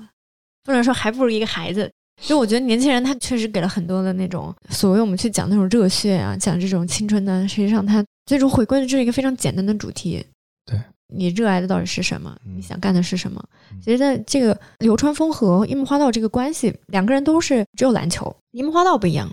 [0.63, 1.91] 不能说还不如一个孩子。
[2.21, 10.23] 就我觉得年轻人他确实给了很多的那种所谓我们去讲那种热血啊，讲这种青春的，实际上他最终回归的就是一个非常简单的主题。
[10.65, 10.79] 对，
[11.15, 12.37] 你热爱的到底是什么？
[12.45, 13.79] 嗯你想干的是什么嗯？
[13.81, 19.27] 其实，在这个流川枫和樱木花道这个关系，两个人都是只有篮球，樱木花道不一样，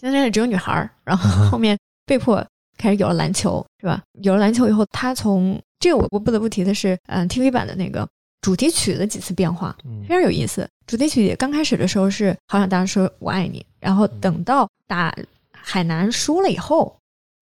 [0.00, 2.46] 现在只有女孩儿，然后后面被迫
[2.76, 4.02] 开始有了篮球，是吧？
[4.20, 8.08] 有了篮球以后，他从这个我我不得不提的是，嗯，TV 版的那个
[8.40, 10.68] 主题曲的几次变化，嗯非常有意思。
[10.84, 15.14] 主题曲刚开始的时候是好想大声说我爱你，然后等到打
[15.52, 16.96] 海南输了以后，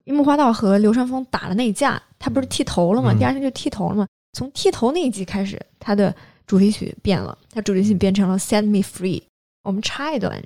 [0.05, 3.13] 樱木花道和流川枫打了那一架，他不是剃头了吗？
[3.15, 4.07] 嗯第二天就剃头了吗。
[4.35, 6.15] 从剃头那一集开始，他的
[6.47, 9.23] 主题曲变了，他主题曲变成了 Set Me Free。
[9.63, 10.39] 我们插一段，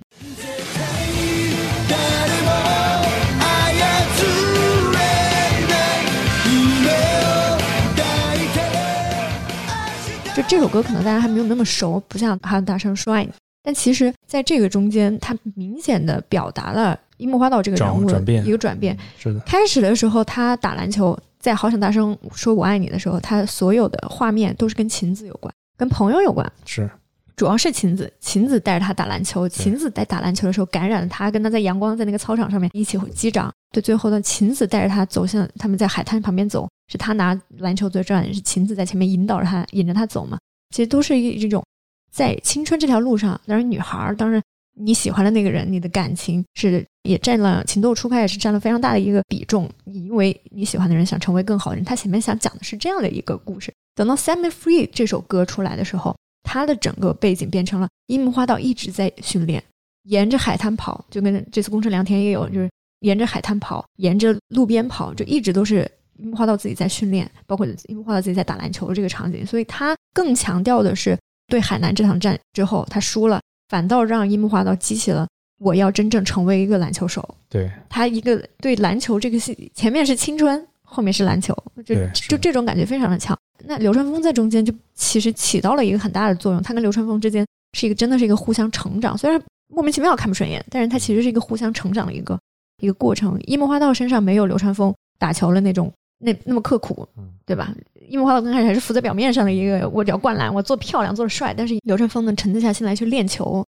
[10.39, 13.30] 就这首歌可能大家还没有那么熟，不像《还有大声说爱你》，
[13.61, 18.97] 但其实在这个中间，他明显的表达了樱木花道这个人物的一个转变。
[19.18, 26.89] 是的，开始的时候，他打篮球，在好想大声说我爱你的时候，他所有的画面都是跟晴子有关，跟朋友有关，是
[27.34, 28.09] 主要是晴子。
[28.20, 33.53] 晴子带着他打篮球，晴子在打篮球的时候感染了他，跟他在阳光在那个操场上面一起击掌。
[33.72, 40.39] 对，最后呢，晴子带着他走向他们在海滩旁边走，是他拿篮球作战，是晴子在前面引导着他，引着他走嘛。
[40.70, 41.64] 其实都是一这种
[42.11, 44.43] 在青春这条路上，当然女孩，当然
[44.74, 49.70] 你喜欢的那个人，你的感情是也占了情窦初开，也是占了非常大的一个比重。
[49.84, 53.72] 你因为你喜欢的人想成为更好的人，他前面想讲的是这样的一个故事。
[53.95, 59.62] 等到《Set Me Free》这首歌出来的时候，它的整个背景变成了樱木花道一直在训练，
[60.05, 62.70] 沿着海滩跑，就跟这次宫城良田也有，就是
[63.01, 75.27] 沿着海滩跑，沿着路边跑，就一直都是樱木花道自己在训练，包括樱木花道自己在打篮球这个场景，所以他更强调的是对海南这场战之后他输了，反倒让樱木花道激起了
[75.61, 77.27] 我要真正成为一个篮球手。
[77.49, 81.95] 对他一个对篮球这个戏，前面是青春，后面是篮球，就
[82.29, 83.37] 就这种感觉非常的强。
[83.64, 92.39] 那流川枫在中间就其实起到了一个很大的作用，他跟流川枫之间是一个真的是一个互相成长，虽然莫名其妙看不顺眼，但是他其实是一个互相成长的一个
[92.81, 93.39] 一个过程。
[93.47, 97.75] 樱木花道身上没有流川枫打球的那种那那么刻苦嗯，对吧？
[98.09, 101.55] 樱木花道刚开始还是浮在表面上的一个，我只要灌篮，我做漂亮，做的帅。
[101.57, 103.64] 但是流川枫能沉得下心来去练球，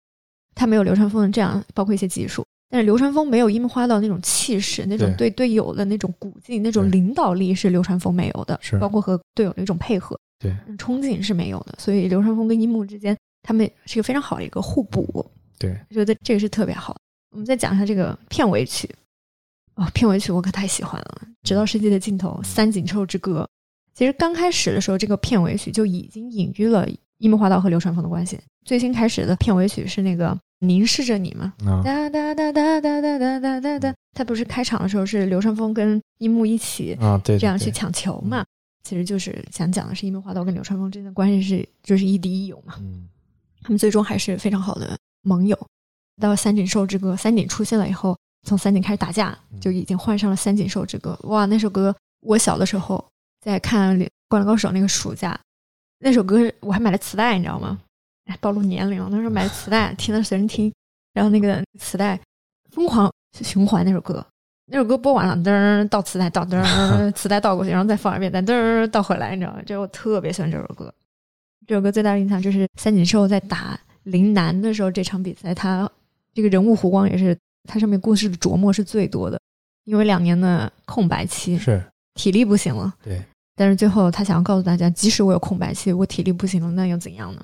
[0.55, 2.45] 他没有流川枫的这样，包括一些技术。
[2.69, 11.75] 但是流川枫没有樱木花道那种气势，那种对队友的那种鼓劲，那种领导力是流川枫没有的，是包括和队友的一种配合，对冲劲是没有的。
[11.79, 15.25] 所以流川枫跟樱木之间，他们是一个非常好的一个互补，
[15.59, 16.97] 对我觉得这个是特别好。
[17.31, 18.89] 我们再讲一下这个片尾曲，
[19.77, 23.49] 哦，片尾曲我可太喜欢了，《直到世界的尽头》《三井寿之歌》。
[23.95, 26.87] 其实刚开始的时候，这个片尾曲就已经隐喻了
[27.19, 28.39] 樱木花道和流川枫的关系。
[28.65, 33.95] 最新开始的片尾曲是那个《凝视着你》嘛，啊哒哒哒哒哒哒哒哒哒哒。
[34.13, 38.45] 他不是开场的时候是流川枫跟樱木一起啊对，这样去抢球嘛？
[38.83, 42.75] 其实就是想讲的是樱木花道跟流川枫之间的关系是就是亦敌亦友嘛。
[42.79, 43.09] 嗯
[43.63, 45.59] 他们最终还是非常好的盟友。
[46.21, 48.17] 到三井寿之歌，三井出现了以后，
[48.47, 51.19] 从三井开始打架，就已经换上了三井寿之歌。
[51.25, 53.05] 哇，那首歌我小的时候
[53.41, 55.39] 在看《灌篮高手》那个暑假，
[55.99, 57.79] 那首歌我还买了磁带，你知道吗？
[58.27, 60.73] 哎，暴露年龄了，那时候买了磁带，听的随身听，
[61.13, 62.19] 然后那个磁带
[62.71, 64.25] 疯狂循环那首歌，
[64.67, 69.63] 那首歌播完了，噔儿倒磁带，倒噔儿 磁带倒过去，然后再放一遍，再噔儿倒回来，你知道吗？
[69.67, 70.93] 就我特别喜欢这首歌。
[71.67, 75.91] 这首歌最大的印象就是三井寿在打陵南的时候，这场比赛他
[76.33, 77.37] 这个人物弧光也是
[77.67, 79.41] 他上面故事的琢磨是最多的，
[79.85, 82.95] 因为两年的空白期，是体力不行了。
[83.03, 83.23] 对，
[83.55, 87.43] 但是最后他想要告诉大家，即使我有空白期，我体力不行了，那又怎样呢？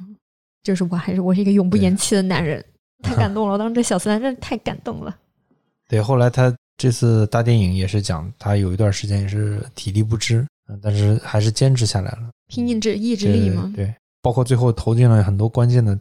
[0.62, 2.64] 就是我还是我是一个永不言弃的男人，
[3.02, 3.54] 太感动了！
[3.54, 5.16] 我当时这小四男真的太感动了。
[5.90, 13.92] 对，后来他这次大电影也是讲他有一段时间也是体力不支，嗯但是还是坚持下来了，拼尽志意志力嘛，对，
[14.22, 15.98] 包括最后投进了很多关键的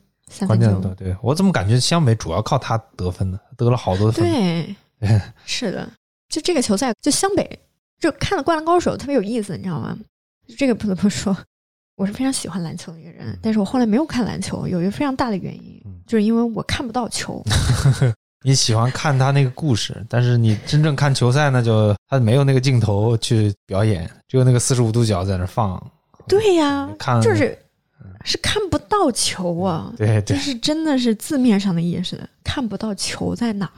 [0.48, 3.40] 关键的，对我怎么感觉湘北主要靠他得分呢？
[3.58, 4.76] 得了好多分，对，
[5.46, 5.90] 是的，
[6.30, 7.60] 就这个球赛，就湘北，
[8.00, 9.98] 就看了《灌篮高手》特别有意思，你知道吗？
[10.48, 11.36] 就这个不得不说，
[11.96, 17.44] 我是非常喜欢篮球的一个人，但是我后来没有看篮球，有一个非常大的原因嗯，就是因为我看不到球。
[18.44, 25.80] 你喜欢看他那个故事，但是你真正看球赛呢，就他没有那个镜头去表演，只有那个四十五度角在那放。
[26.28, 27.56] 对呀、看就是
[28.24, 33.72] 是看不到球啊，对对，这是真的是字面上的意思，看不到球在哪儿。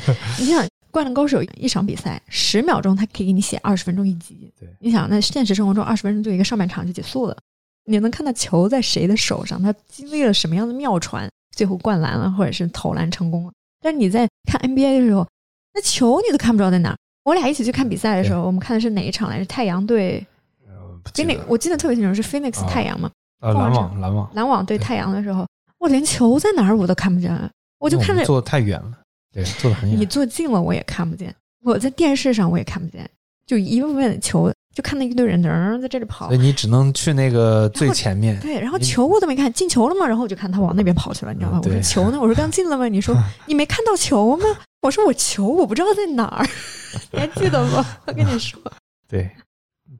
[0.38, 4.52] 你想，《灌篮高手》一场比赛十秒钟，他可以给你写二十分钟一集。
[4.58, 7.36] 对你想，那现实生活中二十分钟就一个上半场就结束了，
[7.84, 13.52] 你能看到球在谁的手上，他经历了什么样的妙传，最后灌篮了，或者是投篮成功了。
[13.82, 15.26] 但是你在看 NBA 的时候，
[15.74, 16.96] 那球你都看不着在哪儿。
[17.24, 19.44] 我俩一起去看比赛的时候，我们看的是哪一场来着？
[19.46, 20.24] 太阳对
[20.66, 20.72] 呃
[21.02, 23.10] 不记得 Phoenix，我记得特别清楚，是 Phoenix 啊太阳嘛。
[23.40, 25.46] 呃篮网篮网，篮网对对太阳的时候，
[25.78, 28.92] 我连球在哪儿我都看不见，我就看着坐得太远了，
[29.32, 30.06] 对，坐的很远你。
[30.06, 31.34] 坐近了我也看不见，
[31.64, 33.08] 我在电视上我也看不见，
[33.46, 40.06] 就一部分球就看到一堆人噔在这里跑所以，你只能去那个最前面，对，然后球我都没看，进球了吗？
[40.06, 41.60] 然后我就看他往那边跑去了，你知道吗？
[41.64, 42.18] 我说球呢？
[42.20, 42.86] 我说刚进了吗？
[42.88, 43.14] 你说
[43.46, 44.44] 你没看到球吗？
[44.82, 46.46] 我说我球我不知道在哪儿，
[47.10, 47.84] 你还记得吗？
[48.06, 48.60] 我跟你说，
[49.08, 49.30] 对，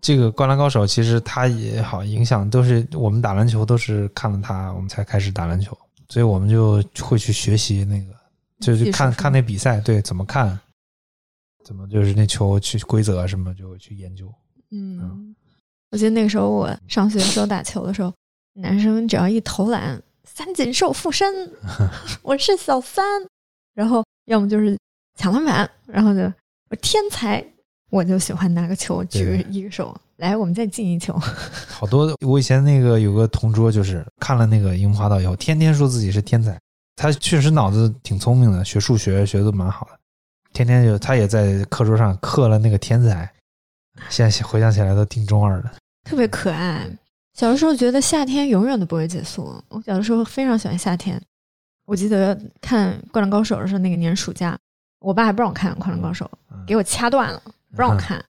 [0.01, 5.77] 这个《灌篮高手》其实他也好影响，都是我们打篮球都是看了他，我们才开始打篮球，
[6.09, 8.13] 所以我们就会去学习那个，
[8.61, 10.59] 就去看看那比赛，对，怎么看，
[11.65, 14.33] 怎么就是那球去规则啊什么就去研究。
[14.71, 15.35] 嗯，
[15.91, 18.13] 我记得那个时候我上学的时候打球的时候，
[18.55, 21.51] 男生只要一投篮，三井寿附身，
[22.23, 23.05] 我是小三，
[23.75, 24.77] 然后要么就是
[25.15, 26.21] 抢篮板，然后就
[26.69, 27.45] 我天才，
[27.91, 31.13] 我就喜欢拿个球举对一个手，来，我们再进一球。
[31.71, 36.59] 好多我以前那个有个同桌，就是看了那个樱木花道以后，天天说自己是天才。
[36.97, 39.99] 他确实脑子挺聪明的，学数学学的蛮好的，
[40.53, 43.31] 天天就他也在课桌上刻了那个天才。
[44.09, 45.71] 现在回想起来都挺中二的。
[46.05, 46.87] 特别可爱。
[47.35, 51.21] 小的时候觉得夏天永远都不会结束，我小的时候非常喜欢夏天。
[51.85, 54.59] 我记得看《灌篮高手》的时候，那个年暑假，
[55.01, 57.43] 我爸还不让我看《灌篮高手》，嗯给我掐断了，
[57.77, 58.23] 不让我看。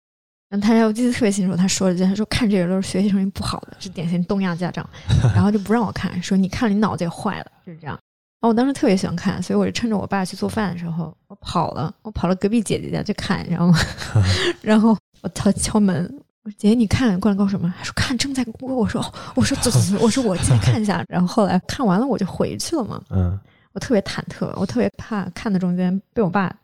[0.50, 4.88] 然后他我记得特别清楚，他说了一句，他说看这个都是学习成绩不好的，是典型东亚家长，
[5.36, 7.98] 然后就不让我看，说你看了你脑子也坏了，就是这样。
[8.40, 13.78] 然后我当时特别喜欢看，所以我就趁着我爸去做饭的时候，我跑了，我跑到隔壁姐姐家去看，然后
[14.62, 16.06] 然后我敲敲门，
[16.44, 17.74] 我说姐姐你看《灌篮高手》吗？
[17.78, 21.04] 她说看正在播，我说哦我说走走走，我说我进来看一下。
[21.10, 23.38] 然后后来看完了我就回去了嘛， 嗯，
[23.74, 26.56] 我特别忐忑，我特别怕看的中间被我爸啊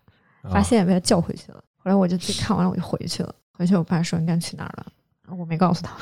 [0.52, 1.62] 发现，被他叫回去了。
[1.84, 3.36] 后来我就自己看完了，我就回去了。
[3.58, 4.86] 回去我爸说你该去哪儿了，
[5.38, 5.94] 我没告诉他。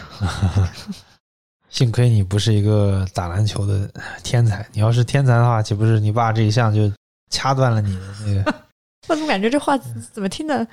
[1.69, 3.89] 幸亏你不是一个打篮球的
[4.23, 6.91] 天才，你要是天才的话，岂不是你爸这一项就
[7.29, 8.55] 掐断了你的那个，
[9.09, 10.65] 我怎么感觉这话怎么听着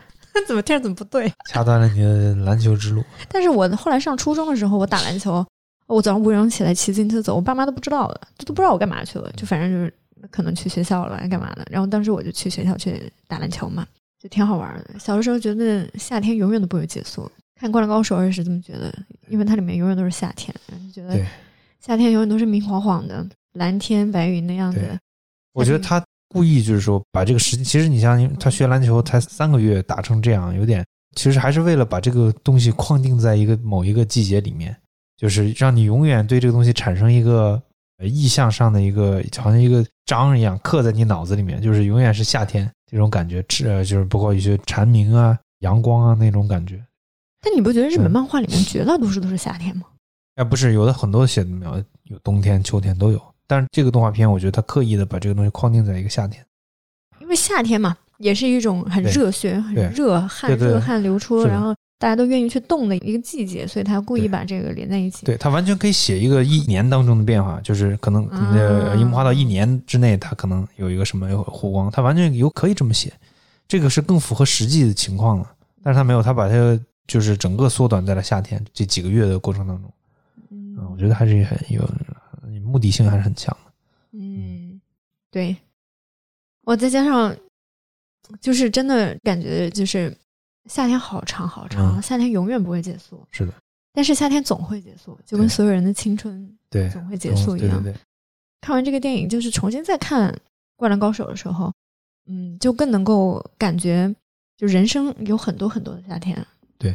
[0.46, 1.32] 怎么听着怎么不对？
[1.48, 3.02] 掐断了你的篮球之路？
[3.30, 5.46] 但是我后来上初中的时候，我打篮球，
[5.86, 9.92] 我早上五点钟起来骑自行车走，我爸妈都不知道的，就都不知道我干嘛去了，就反正就是
[10.30, 11.64] 可能去学校了，干嘛的。
[11.70, 13.86] 然后当时我就去学校去打篮球嘛，
[14.18, 14.98] 就挺好玩的。
[14.98, 18.92] 小的时候觉得夏天永远都不会结束，看《灌篮高手》也是这么觉得，
[19.28, 20.54] 因为它里面永远都是夏天，
[20.86, 21.18] 就觉得
[21.80, 24.80] 夏天永远都是明晃晃的蓝天白云的样子。
[25.52, 30.84] 我觉得他故意就是说把这个时间，其实你像他学篮球才三个月打成这样，有点
[31.16, 34.76] 其实还是为了把这个东西框定在一个某一个季节里面，
[35.16, 37.60] 就是让你永远对这个东西产生一个
[37.98, 46.82] 呃意象上的一个好像一个章一样刻在你脑子里面，就是永远是夏天这种感觉，是呃就是包括一些蝉鸣啊、阳光啊那种感觉。
[47.41, 49.84] 但你不觉得日本嗯漫画里面绝大多数都是夏天吗？
[50.36, 56.45] 哎，不是，有的很多写的描有冬天、秋天都有，但是这个动画片我觉得它刻意的把这个东西框定在一个夏天。
[57.20, 65.26] 因为夏天嘛，也是一种很热血、很热汗、热汗流出，然后大家都愿意去动的一个季节，所以他故意把这个连在一起。
[65.26, 73.12] 对，他完全可以写一个一年当中的变化，就是可能你的啊樱木花道一年之内，他可能有一个什么湖光，他完全有可以这么写，
[73.66, 75.53] 这个是更符合实际的情况了。
[75.82, 79.92] 但是他没有，他把它就是整个缩短在了夏天这几个月的过程当中。
[80.51, 81.82] 嗯，我觉得还是很有
[82.62, 83.72] 目的性，还是很强的。
[84.12, 84.80] 嗯，
[85.30, 85.57] 对。
[86.62, 87.34] 我再加上，
[88.40, 90.14] 就是真的感觉就是
[90.68, 93.20] 夏天好长好长，夏天永远不会结束。
[93.30, 93.52] 是的。
[93.92, 97.82] 但是夏天总会结束，就跟所有人的青春对总会结束一样。
[98.60, 100.30] 看完这个电影，就是重新再看
[100.76, 101.72] 《灌篮高手》的时候，
[102.26, 104.14] 嗯，就更能够感觉，
[104.56, 106.46] 就人生有很多很多的夏天。
[106.76, 106.94] 对，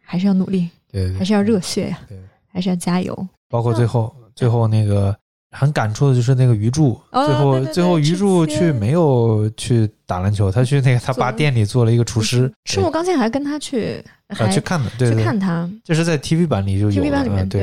[0.00, 2.18] 还是要努力，对，还是要热血呀，对，
[2.48, 3.28] 还是要加油。
[3.48, 5.16] 包括最后，最后那个
[5.50, 12.50] 很感触的就是那个鱼柱，最后最后鱼柱去没有去打篮球，他去那个他爸店里做了一个厨师。
[12.64, 15.68] 赤木刚宪还跟他去，啊，去看的，对，去看他。
[15.84, 17.62] 这是在 TV 版里就有，TV 版里面对，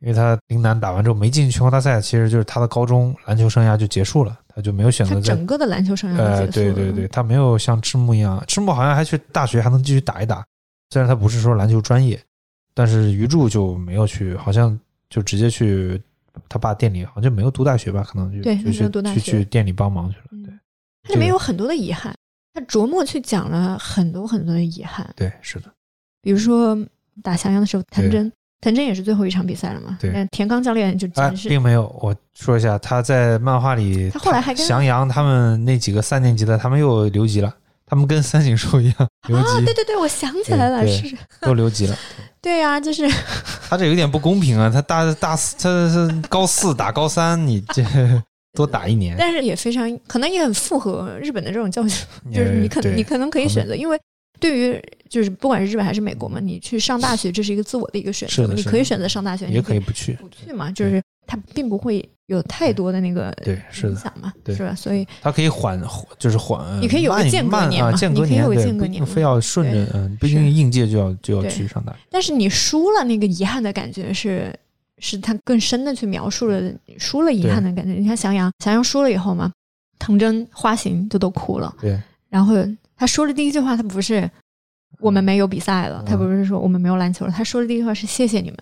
[0.00, 6.18] 因为他陵南打完之后没进全国大赛，其实就是他的高中篮球生涯就结束了，他就没有选择整个的篮球生涯。
[6.18, 10.42] 呃，对对对，他没有像赤木一样，赤木好像还去大学还能继续打一打。
[10.90, 12.18] 虽然他不是说篮球专业，
[12.72, 14.78] 但是鱼柱就没有去，好像
[15.10, 16.00] 就直接去
[16.48, 18.02] 他爸店里，好像就没有读大学吧？
[18.02, 20.24] 可能就对，就去去去店里帮忙去了。
[20.44, 20.52] 对，
[21.02, 22.14] 它里面有很多的遗憾，
[22.54, 25.08] 他琢磨去讲了很多很多的遗憾。
[25.14, 25.70] 对，是的。
[26.22, 26.76] 比如说
[27.22, 29.96] 打翔阳的时候，藤真，藤真也是最后一场比赛了嘛？
[30.00, 30.26] 对。
[30.30, 31.86] 田刚教练就哎，并没有。
[32.00, 37.54] 我说一下，他在漫画里，他后来还跟翔阳他们那几个三年级的，他们又留级了。
[37.88, 41.96] 他们跟三井寿一样 留级，对对对，我想起来了，是都留级了。
[42.40, 43.08] 对呀，就是
[43.68, 44.70] 他这有点不公平啊！
[44.70, 47.82] 他大大四，他是高四打高三，你这
[48.52, 49.16] 多打一年。
[49.18, 51.88] 但是也非常可能也很符合日本的这种教育，
[52.32, 53.98] 就是你可能你可能可以选择，因为
[54.38, 54.80] 对于
[55.10, 62.08] 就是不管是日本还是美国嘛，你去上大学这是一个自我的一个选择，你可以选择上大学，也可以不去，不去嘛，就是他并不会。
[62.28, 64.74] 有太多的那个对影响嘛，是吧？
[64.74, 65.80] 所以它可以缓，
[66.18, 71.98] 就是缓，你可以有个间隔年嘛，间隔年，对，非要顺着，嗯，不一定应届就要就要去上大学。
[72.10, 74.54] 但是你输了，那个遗憾的感觉是，
[74.98, 76.60] 是他更深的去描述了
[76.98, 77.92] 输了遗憾的感觉。
[77.92, 79.50] 你看翔阳，翔阳输了以后嘛，
[79.98, 81.74] 藤真、花形就都哭了。
[81.80, 81.98] 对，
[82.28, 82.54] 然后
[82.94, 84.30] 他说的第一句话，他不是
[85.00, 88.58] 我们没有比赛了，他不是说我们没有篮球了，他说的第一句话是谢谢你们。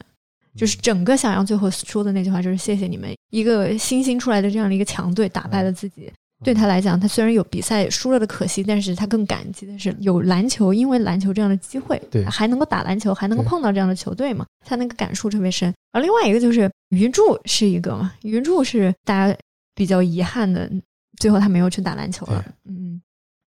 [0.56, 6.10] 就是整个想要最后说的那句话，就是谢谢你们，一个新兴出来的这样的一个强队打败了自己。
[6.44, 15.72] 对他来讲，他虽然有比赛输了的可惜，但是他更感激的是有篮球，因为篮球这样的机会，对，还能够打篮球，还能够碰到这样的球队嘛，他那个感触特别深。
[15.92, 19.34] 而另外一个就是云柱是一个嘛，云柱是大家
[19.74, 20.70] 比较遗憾的，
[21.18, 23.00] 最后他没有去打篮球了，嗯。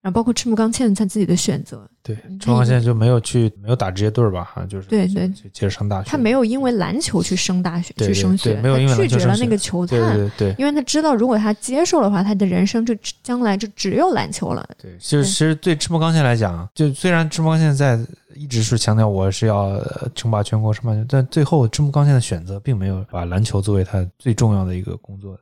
[0.09, 4.43] 然后包括赤木刚宪他自己的选择，对，赤木刚宪就没有去，没有打职业队吧？
[4.43, 6.09] 好像就是对对，就接着上大学。
[6.09, 14.67] 他没有因为篮球去升大学去升学，没有因为拒绝了那个球探，对对对，因为他知道如果他接受的话，他的人生就将来就只有篮球了。
[14.81, 18.01] 对，就是其实对赤木刚宪来讲，就虽然赤木刚宪在
[18.35, 19.79] 一直是强调我是要
[20.15, 25.39] 称霸全国什么，但最后赤木刚宪的选择并没有把篮球作为他最重要的一个工作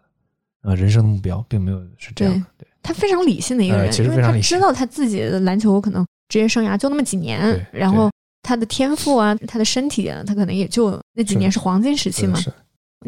[0.63, 2.47] 人生的目标，并没有是这样的。
[2.59, 2.66] 对。
[2.87, 8.09] 他非常理性的一个人，因为他知道他自己的篮球可能职业生涯就那么几年，然后
[8.43, 12.39] 他的天赋啊，他的身体啊，他可能也就那几年是黄金时期嘛。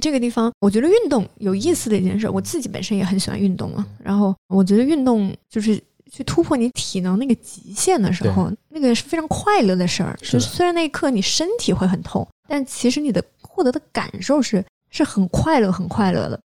[0.01, 3.87] 这个地方，我觉得运动有意思的一件事，我自己本身也很喜欢运动啊。
[4.03, 10.19] 然后我觉得运动就是去突破你体能那个极限的时候，那个是非常快乐的事儿。
[10.21, 16.39] 就是虽然那一刻你身体会很痛，但其实你的获得的感受是是很快乐、很快乐的。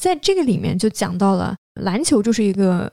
[0.00, 1.54] 在这个里面就讲到了。
[1.82, 2.92] 篮球就是一个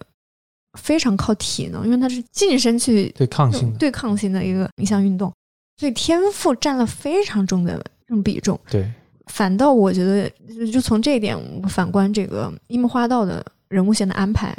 [0.79, 5.33] 非常靠体能，因为它是近身去对抗性对抗性的一个一项运动，
[5.77, 7.75] 所以天赋占了非常重的
[8.07, 8.57] 这种比重。
[8.69, 8.89] 对，
[9.25, 10.31] 反倒我觉得，
[10.71, 11.37] 就从这一点
[11.67, 14.55] 反观这个樱木花道的人物线的安排，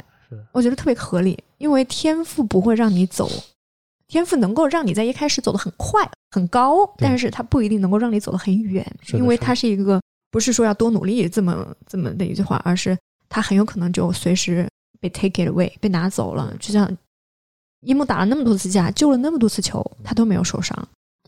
[0.51, 1.41] 我觉得特别合理。
[1.57, 3.27] 因为天赋不会让你走，
[4.07, 9.99] 天赋能够让你在一开始走得很快很高，但是它不一定能够让你走得很远，因为它是一个
[10.31, 12.97] 不是说要多努力这么这么的一句话，而是。
[13.31, 14.67] 他很有可能就随时
[14.99, 16.89] 被 take it away 被拿走了，就像
[17.81, 20.75] 樱木打了那么多次架，救了那么多次球，他都没有受伤。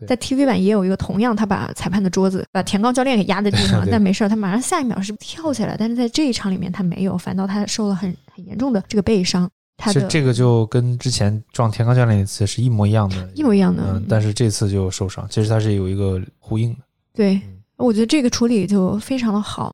[0.08, 5.76] 在 TV 版也有一个同样，他把裁判的桌子把田刚教练给压在地上， 但没事他马上下一秒是跳起来。
[5.78, 9.48] 但是在这一场里面他没有，反倒他受了很很严重的这个背伤。
[9.86, 13.84] 其实这个就跟之前撞田刚教练那次是一模一样的，一模一样的。
[13.94, 16.80] 嗯，但是这次就受伤，其实他是有一个呼应的。
[17.14, 17.40] 对，
[17.82, 19.72] 我觉得这个处理就非常的好。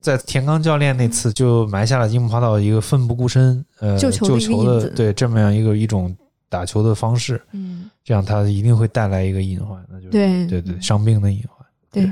[0.00, 6.16] 在田刚教练那次就埋下了樱木花道一个奋不顾身呃救球的对这么样一个一种
[6.48, 11.66] 打球的方式，嗯，这样他一定会带来一个隐患，那就是对对对伤病的隐患。
[11.92, 12.10] 对，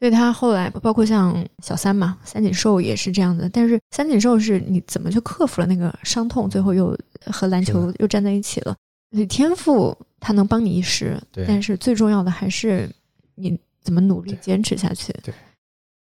[0.00, 3.48] 对他后来包括像小三嘛，三井寿也是这样的。
[3.48, 8.74] 但是三井寿是你怎么去克服了那个伤痛，最后又和篮球又站在一起了。
[9.12, 12.90] 所以天赋他能帮你一时，对但是最重要的还是
[13.36, 15.12] 你怎么努力坚持下去。
[15.22, 15.32] 对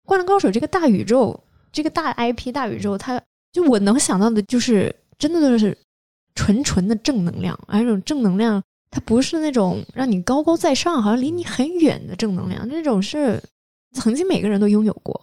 [0.05, 1.39] 灌篮高手这个大宇宙，
[1.71, 3.21] 这个大 IP 大宇宙，它
[3.53, 5.77] 就我能想到的就是真的就是
[6.35, 13.41] 纯纯的正能量，而这种正能量，它不是那种让你高高在上，好像离你很远的正能量，那种是
[13.93, 15.21] 曾经每个人都拥有过。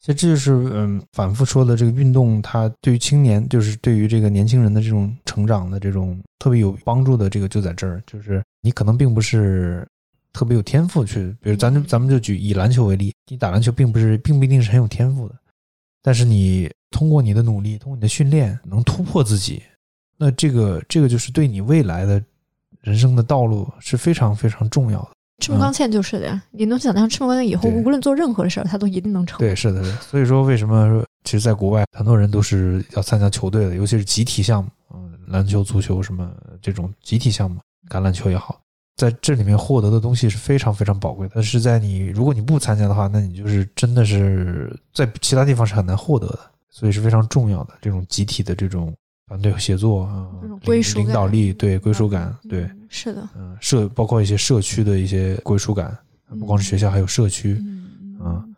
[0.00, 9.84] 其实这就是嗯，反复说的这个运动，它对于青年，就是对于这个年轻人的这种成长的这种特别有帮助的，这个就在这儿，就是你可能并不是
[10.38, 15.34] 特别有天赋去，比如咱就咱们就举以篮球为例，你打篮球并不是并不一定是很有天赋的，
[16.00, 19.60] 但是你通过你的努力，通过你的训练，能突破自己，
[20.16, 22.22] 那这个这个就是对你未来的
[22.82, 25.10] 人生的道路是非常非常重要的。
[25.42, 29.40] 赤木刚宪就是的呀，你能想象赤木刚宪以后无论做任何事儿，他都一定能成。
[29.40, 29.96] 对，是的，是的。
[30.02, 36.32] 所以说，为什么其实在国外很多人都是要参加球队的，尤其是集体项目，嗯，篮球、足球什么
[36.62, 37.60] 这种集体项目，
[37.90, 38.60] 橄榄球也好，
[38.98, 41.32] 在这里面获得的东西是非常非常宝贵的。
[41.36, 48.94] 但是在你如果你不参加的话，那你就是真的是在其他地方是很难获得的，所以是非常重要的这种集体的这种
[49.28, 55.96] 团队协作啊这种，归属感领导力，对归属感，对，嗯，是的，嗯，社包括一些社区的一些归属感，
[56.38, 57.56] 不光是学校，还有社区。
[57.60, 57.86] 嗯
[58.20, 58.54] 嗯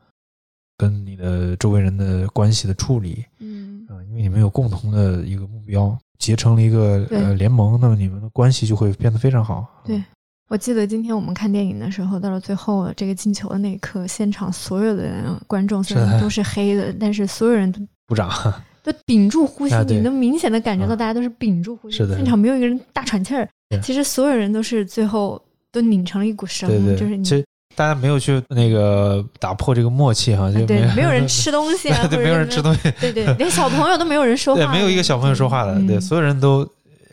[0.78, 9.68] 跟你的周围人的关系的处理，嗯啊、因为你们有共同的一个目标，结成了一个呃联盟，那么你们的关系就会变得非常好。
[9.84, 10.02] 对
[10.50, 15.08] 我记得今天我们看电影的时候，到了最后这个进球的那一刻，现场所有的
[15.46, 18.28] 观众虽然都是黑的，但是所有人都 鼓掌，
[18.82, 23.80] 都屏住呼吸，啊你能明显的感觉到啊大家都是屏住呼吸，现场没有一个人大喘气儿对。
[23.80, 25.40] 其实所有人都是最后
[25.70, 27.44] 都拧成了一股绳，对对，就是你其实
[27.76, 36.68] 大家没有去那个打破这个默契哈，就对，没有人 吃，东西啊，对，没有人吃东西，对对，连小朋友都没有人说话，对，没有一个小朋友说话的，嗯对，所有人都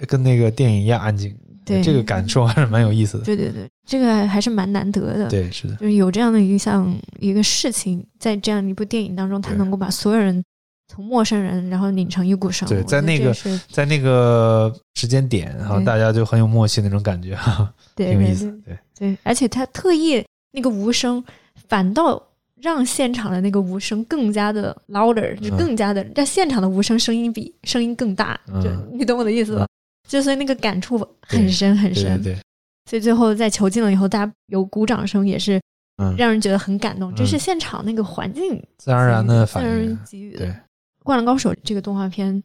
[0.08, 1.38] 跟那个电影一样安静，
[1.68, 3.26] 对这个感受还是蛮有意思的。
[3.26, 5.28] 对对对，这个还是蛮难得的。
[5.28, 10.44] 对，是的，就是有这样的一项一个事情，在这样一部电影当中，它能够把所有人
[10.88, 12.68] 从陌生人，然后拧成一股绳。
[12.70, 13.36] 对在那个
[13.70, 18.78] 在那个时间点然后大家就很有默契那种感觉哈，对对挺有意思对。
[18.98, 21.24] 对，对，而且他特意那个无声，
[21.68, 22.22] 反倒
[22.62, 28.40] 让现场的那个无声更加的 louder，就嗯更加的让现场的无声声音比声音更大。
[28.48, 29.68] 嗯就你懂我的意思吧？
[30.08, 32.24] 嗯就所以那个感触很深很对深。
[32.24, 32.42] 对对，
[32.90, 35.62] 所以最后在球进了以后，大家有鼓掌声，也是
[35.98, 37.14] 嗯，让人觉得很感动。
[37.14, 40.40] 这是嗯现场那个环境自然而然的反应然，给予的。
[40.40, 40.48] 对，
[41.04, 42.42] 《灌篮高手》这个动画片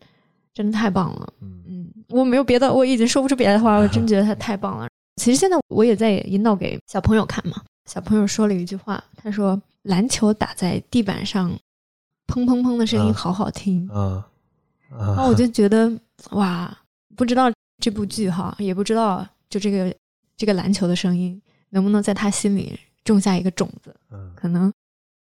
[0.53, 1.33] 真的太棒了。
[1.41, 4.89] 嗯嗯，我没有别的，我已经说不出别的话， 我真觉得它太棒了。
[5.17, 7.63] 其实现在我也在引导给小朋友看嘛。
[7.91, 11.51] 小朋友说了一句话，他说：“篮球打在地板上，
[12.29, 13.89] 砰砰砰的声音嗯好好听。
[13.93, 14.23] 嗯，
[14.91, 15.93] 然后啊，我就觉得
[16.31, 16.75] 哇，
[17.17, 17.51] 不知道
[17.83, 19.95] 这部剧哈，也不知道就这个
[20.37, 21.41] 这个篮球的声音
[21.71, 23.95] 能不能在他心里种下一个种子。
[24.11, 24.73] 嗯可能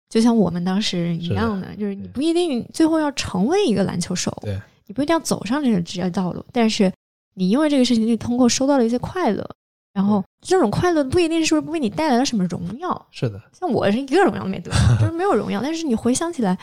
[0.09, 6.93] 就像我们当时一样的，就是你不一定最后要成为一个篮球手，对，你不一定要走上这个职业道路，但是
[7.35, 9.49] 你因为这个事情，你通过收到了一些快乐，
[9.93, 16.59] 然后这种快乐不一定是为你带来了什么荣耀，是的，像我是一个荣耀都没得，就是没有荣耀，但是你回想起来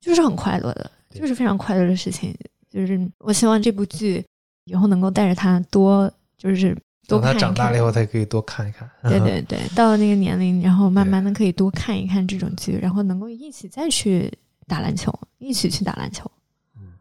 [0.00, 2.34] 就是很快乐的， 就是非常快乐的事情。
[2.68, 4.22] 就是我希望这部剧
[4.64, 6.76] 以后能够带着他多，就是
[7.08, 8.88] 多看一等他长大了以后，他可以多看一看。
[9.02, 14.32] 对 对对，到了那个年龄，然后慢慢的可以多看一看这种剧，然后能够一起再去
[14.66, 16.30] 打篮球，一起去打篮球。
[16.76, 16.92] 嗯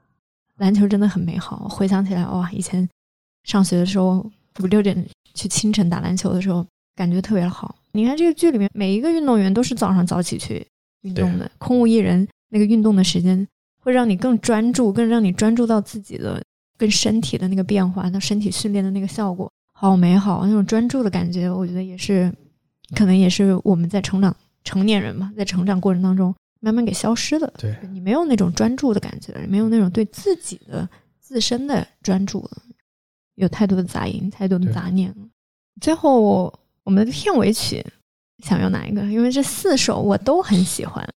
[0.58, 2.88] 篮球真的很美好，回想起来，哇，以前
[3.44, 4.24] 上学的时候
[4.60, 5.04] 五六点
[5.34, 6.64] 去清晨打篮球的时候，
[6.96, 7.76] 感觉特别好。
[7.94, 10.66] 你看这个剧里面每一个运动员都是早上早起去
[11.02, 13.48] 运动的，空无一人，那个运动的时间
[13.80, 16.42] 会让你更专注，更让你专注到自己的
[16.82, 19.48] 跟身体的那个变化，那身体训练的那个效果。
[19.72, 22.34] 好美好，那种专注的感觉，我觉得也是，
[22.96, 27.54] 可能也是我们在成长成年人嘛，在成长过程当中慢慢给消失的。
[27.56, 32.64] 对，你没有那种专注的感觉，没有那种对自己的自身的专注了，
[33.36, 35.18] 有太多的杂音，太多的杂念了。
[35.80, 36.52] 最后，
[36.84, 37.86] 我们的片尾曲
[38.44, 39.04] 想要哪一个？
[39.04, 41.08] 因为这四首我都很喜欢。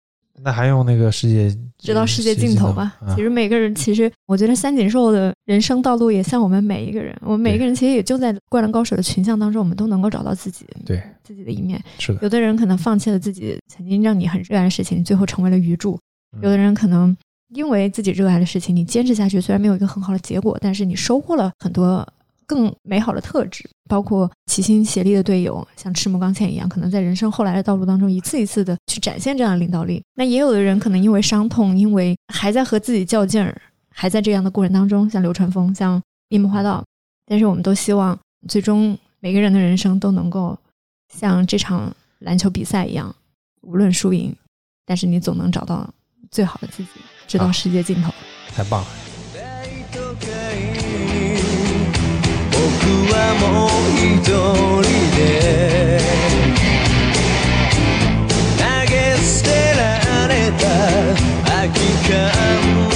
[0.42, 2.96] 那还用那个世界直到世界尽头吧。
[3.00, 11.80] 啊其实每个人，其实我觉得三井寿的人生道路也像我们每一个人，我们每一个人其实也就在《灌篮高手》的群像当中，我们都能够找到自己对，自己的一面。
[11.98, 15.96] 是的，有的人可能放弃了自己曾经让你很热爱的事情，最后成为了鱼柱；
[16.36, 17.16] 嗯有的人可能
[17.54, 22.06] 因为自己热爱的事情，你坚持下去，虽然没有一个很好的结果，但是你收获了很多
[22.46, 30.02] 更美好的特质，包括齐心协力的队友，像赤木刚宪一样，可能在人生后来的道路当中，一次一次的去展现这样的领导力。
[30.14, 36.84] 那也有的人可能因为伤痛，因为还在和自己较劲儿，还在这样的过程当中，像流川枫，像樱木花道。
[37.26, 38.18] 但是我们都希望，
[38.48, 40.58] 最终每个人的人生都能够
[41.14, 43.14] 像这场篮球比赛一样，
[43.62, 44.34] 无论输赢，
[44.84, 45.88] 但是你总能找到
[46.30, 46.90] 最好的自己，
[47.26, 48.12] 直到世界尽头。
[48.48, 49.03] 太棒了！
[52.86, 54.82] はもう一人
[55.16, 55.18] で
[58.58, 59.82] 投げ捨てら
[60.28, 60.62] れた
[61.50, 61.76] 空き
[62.08, 62.93] 缶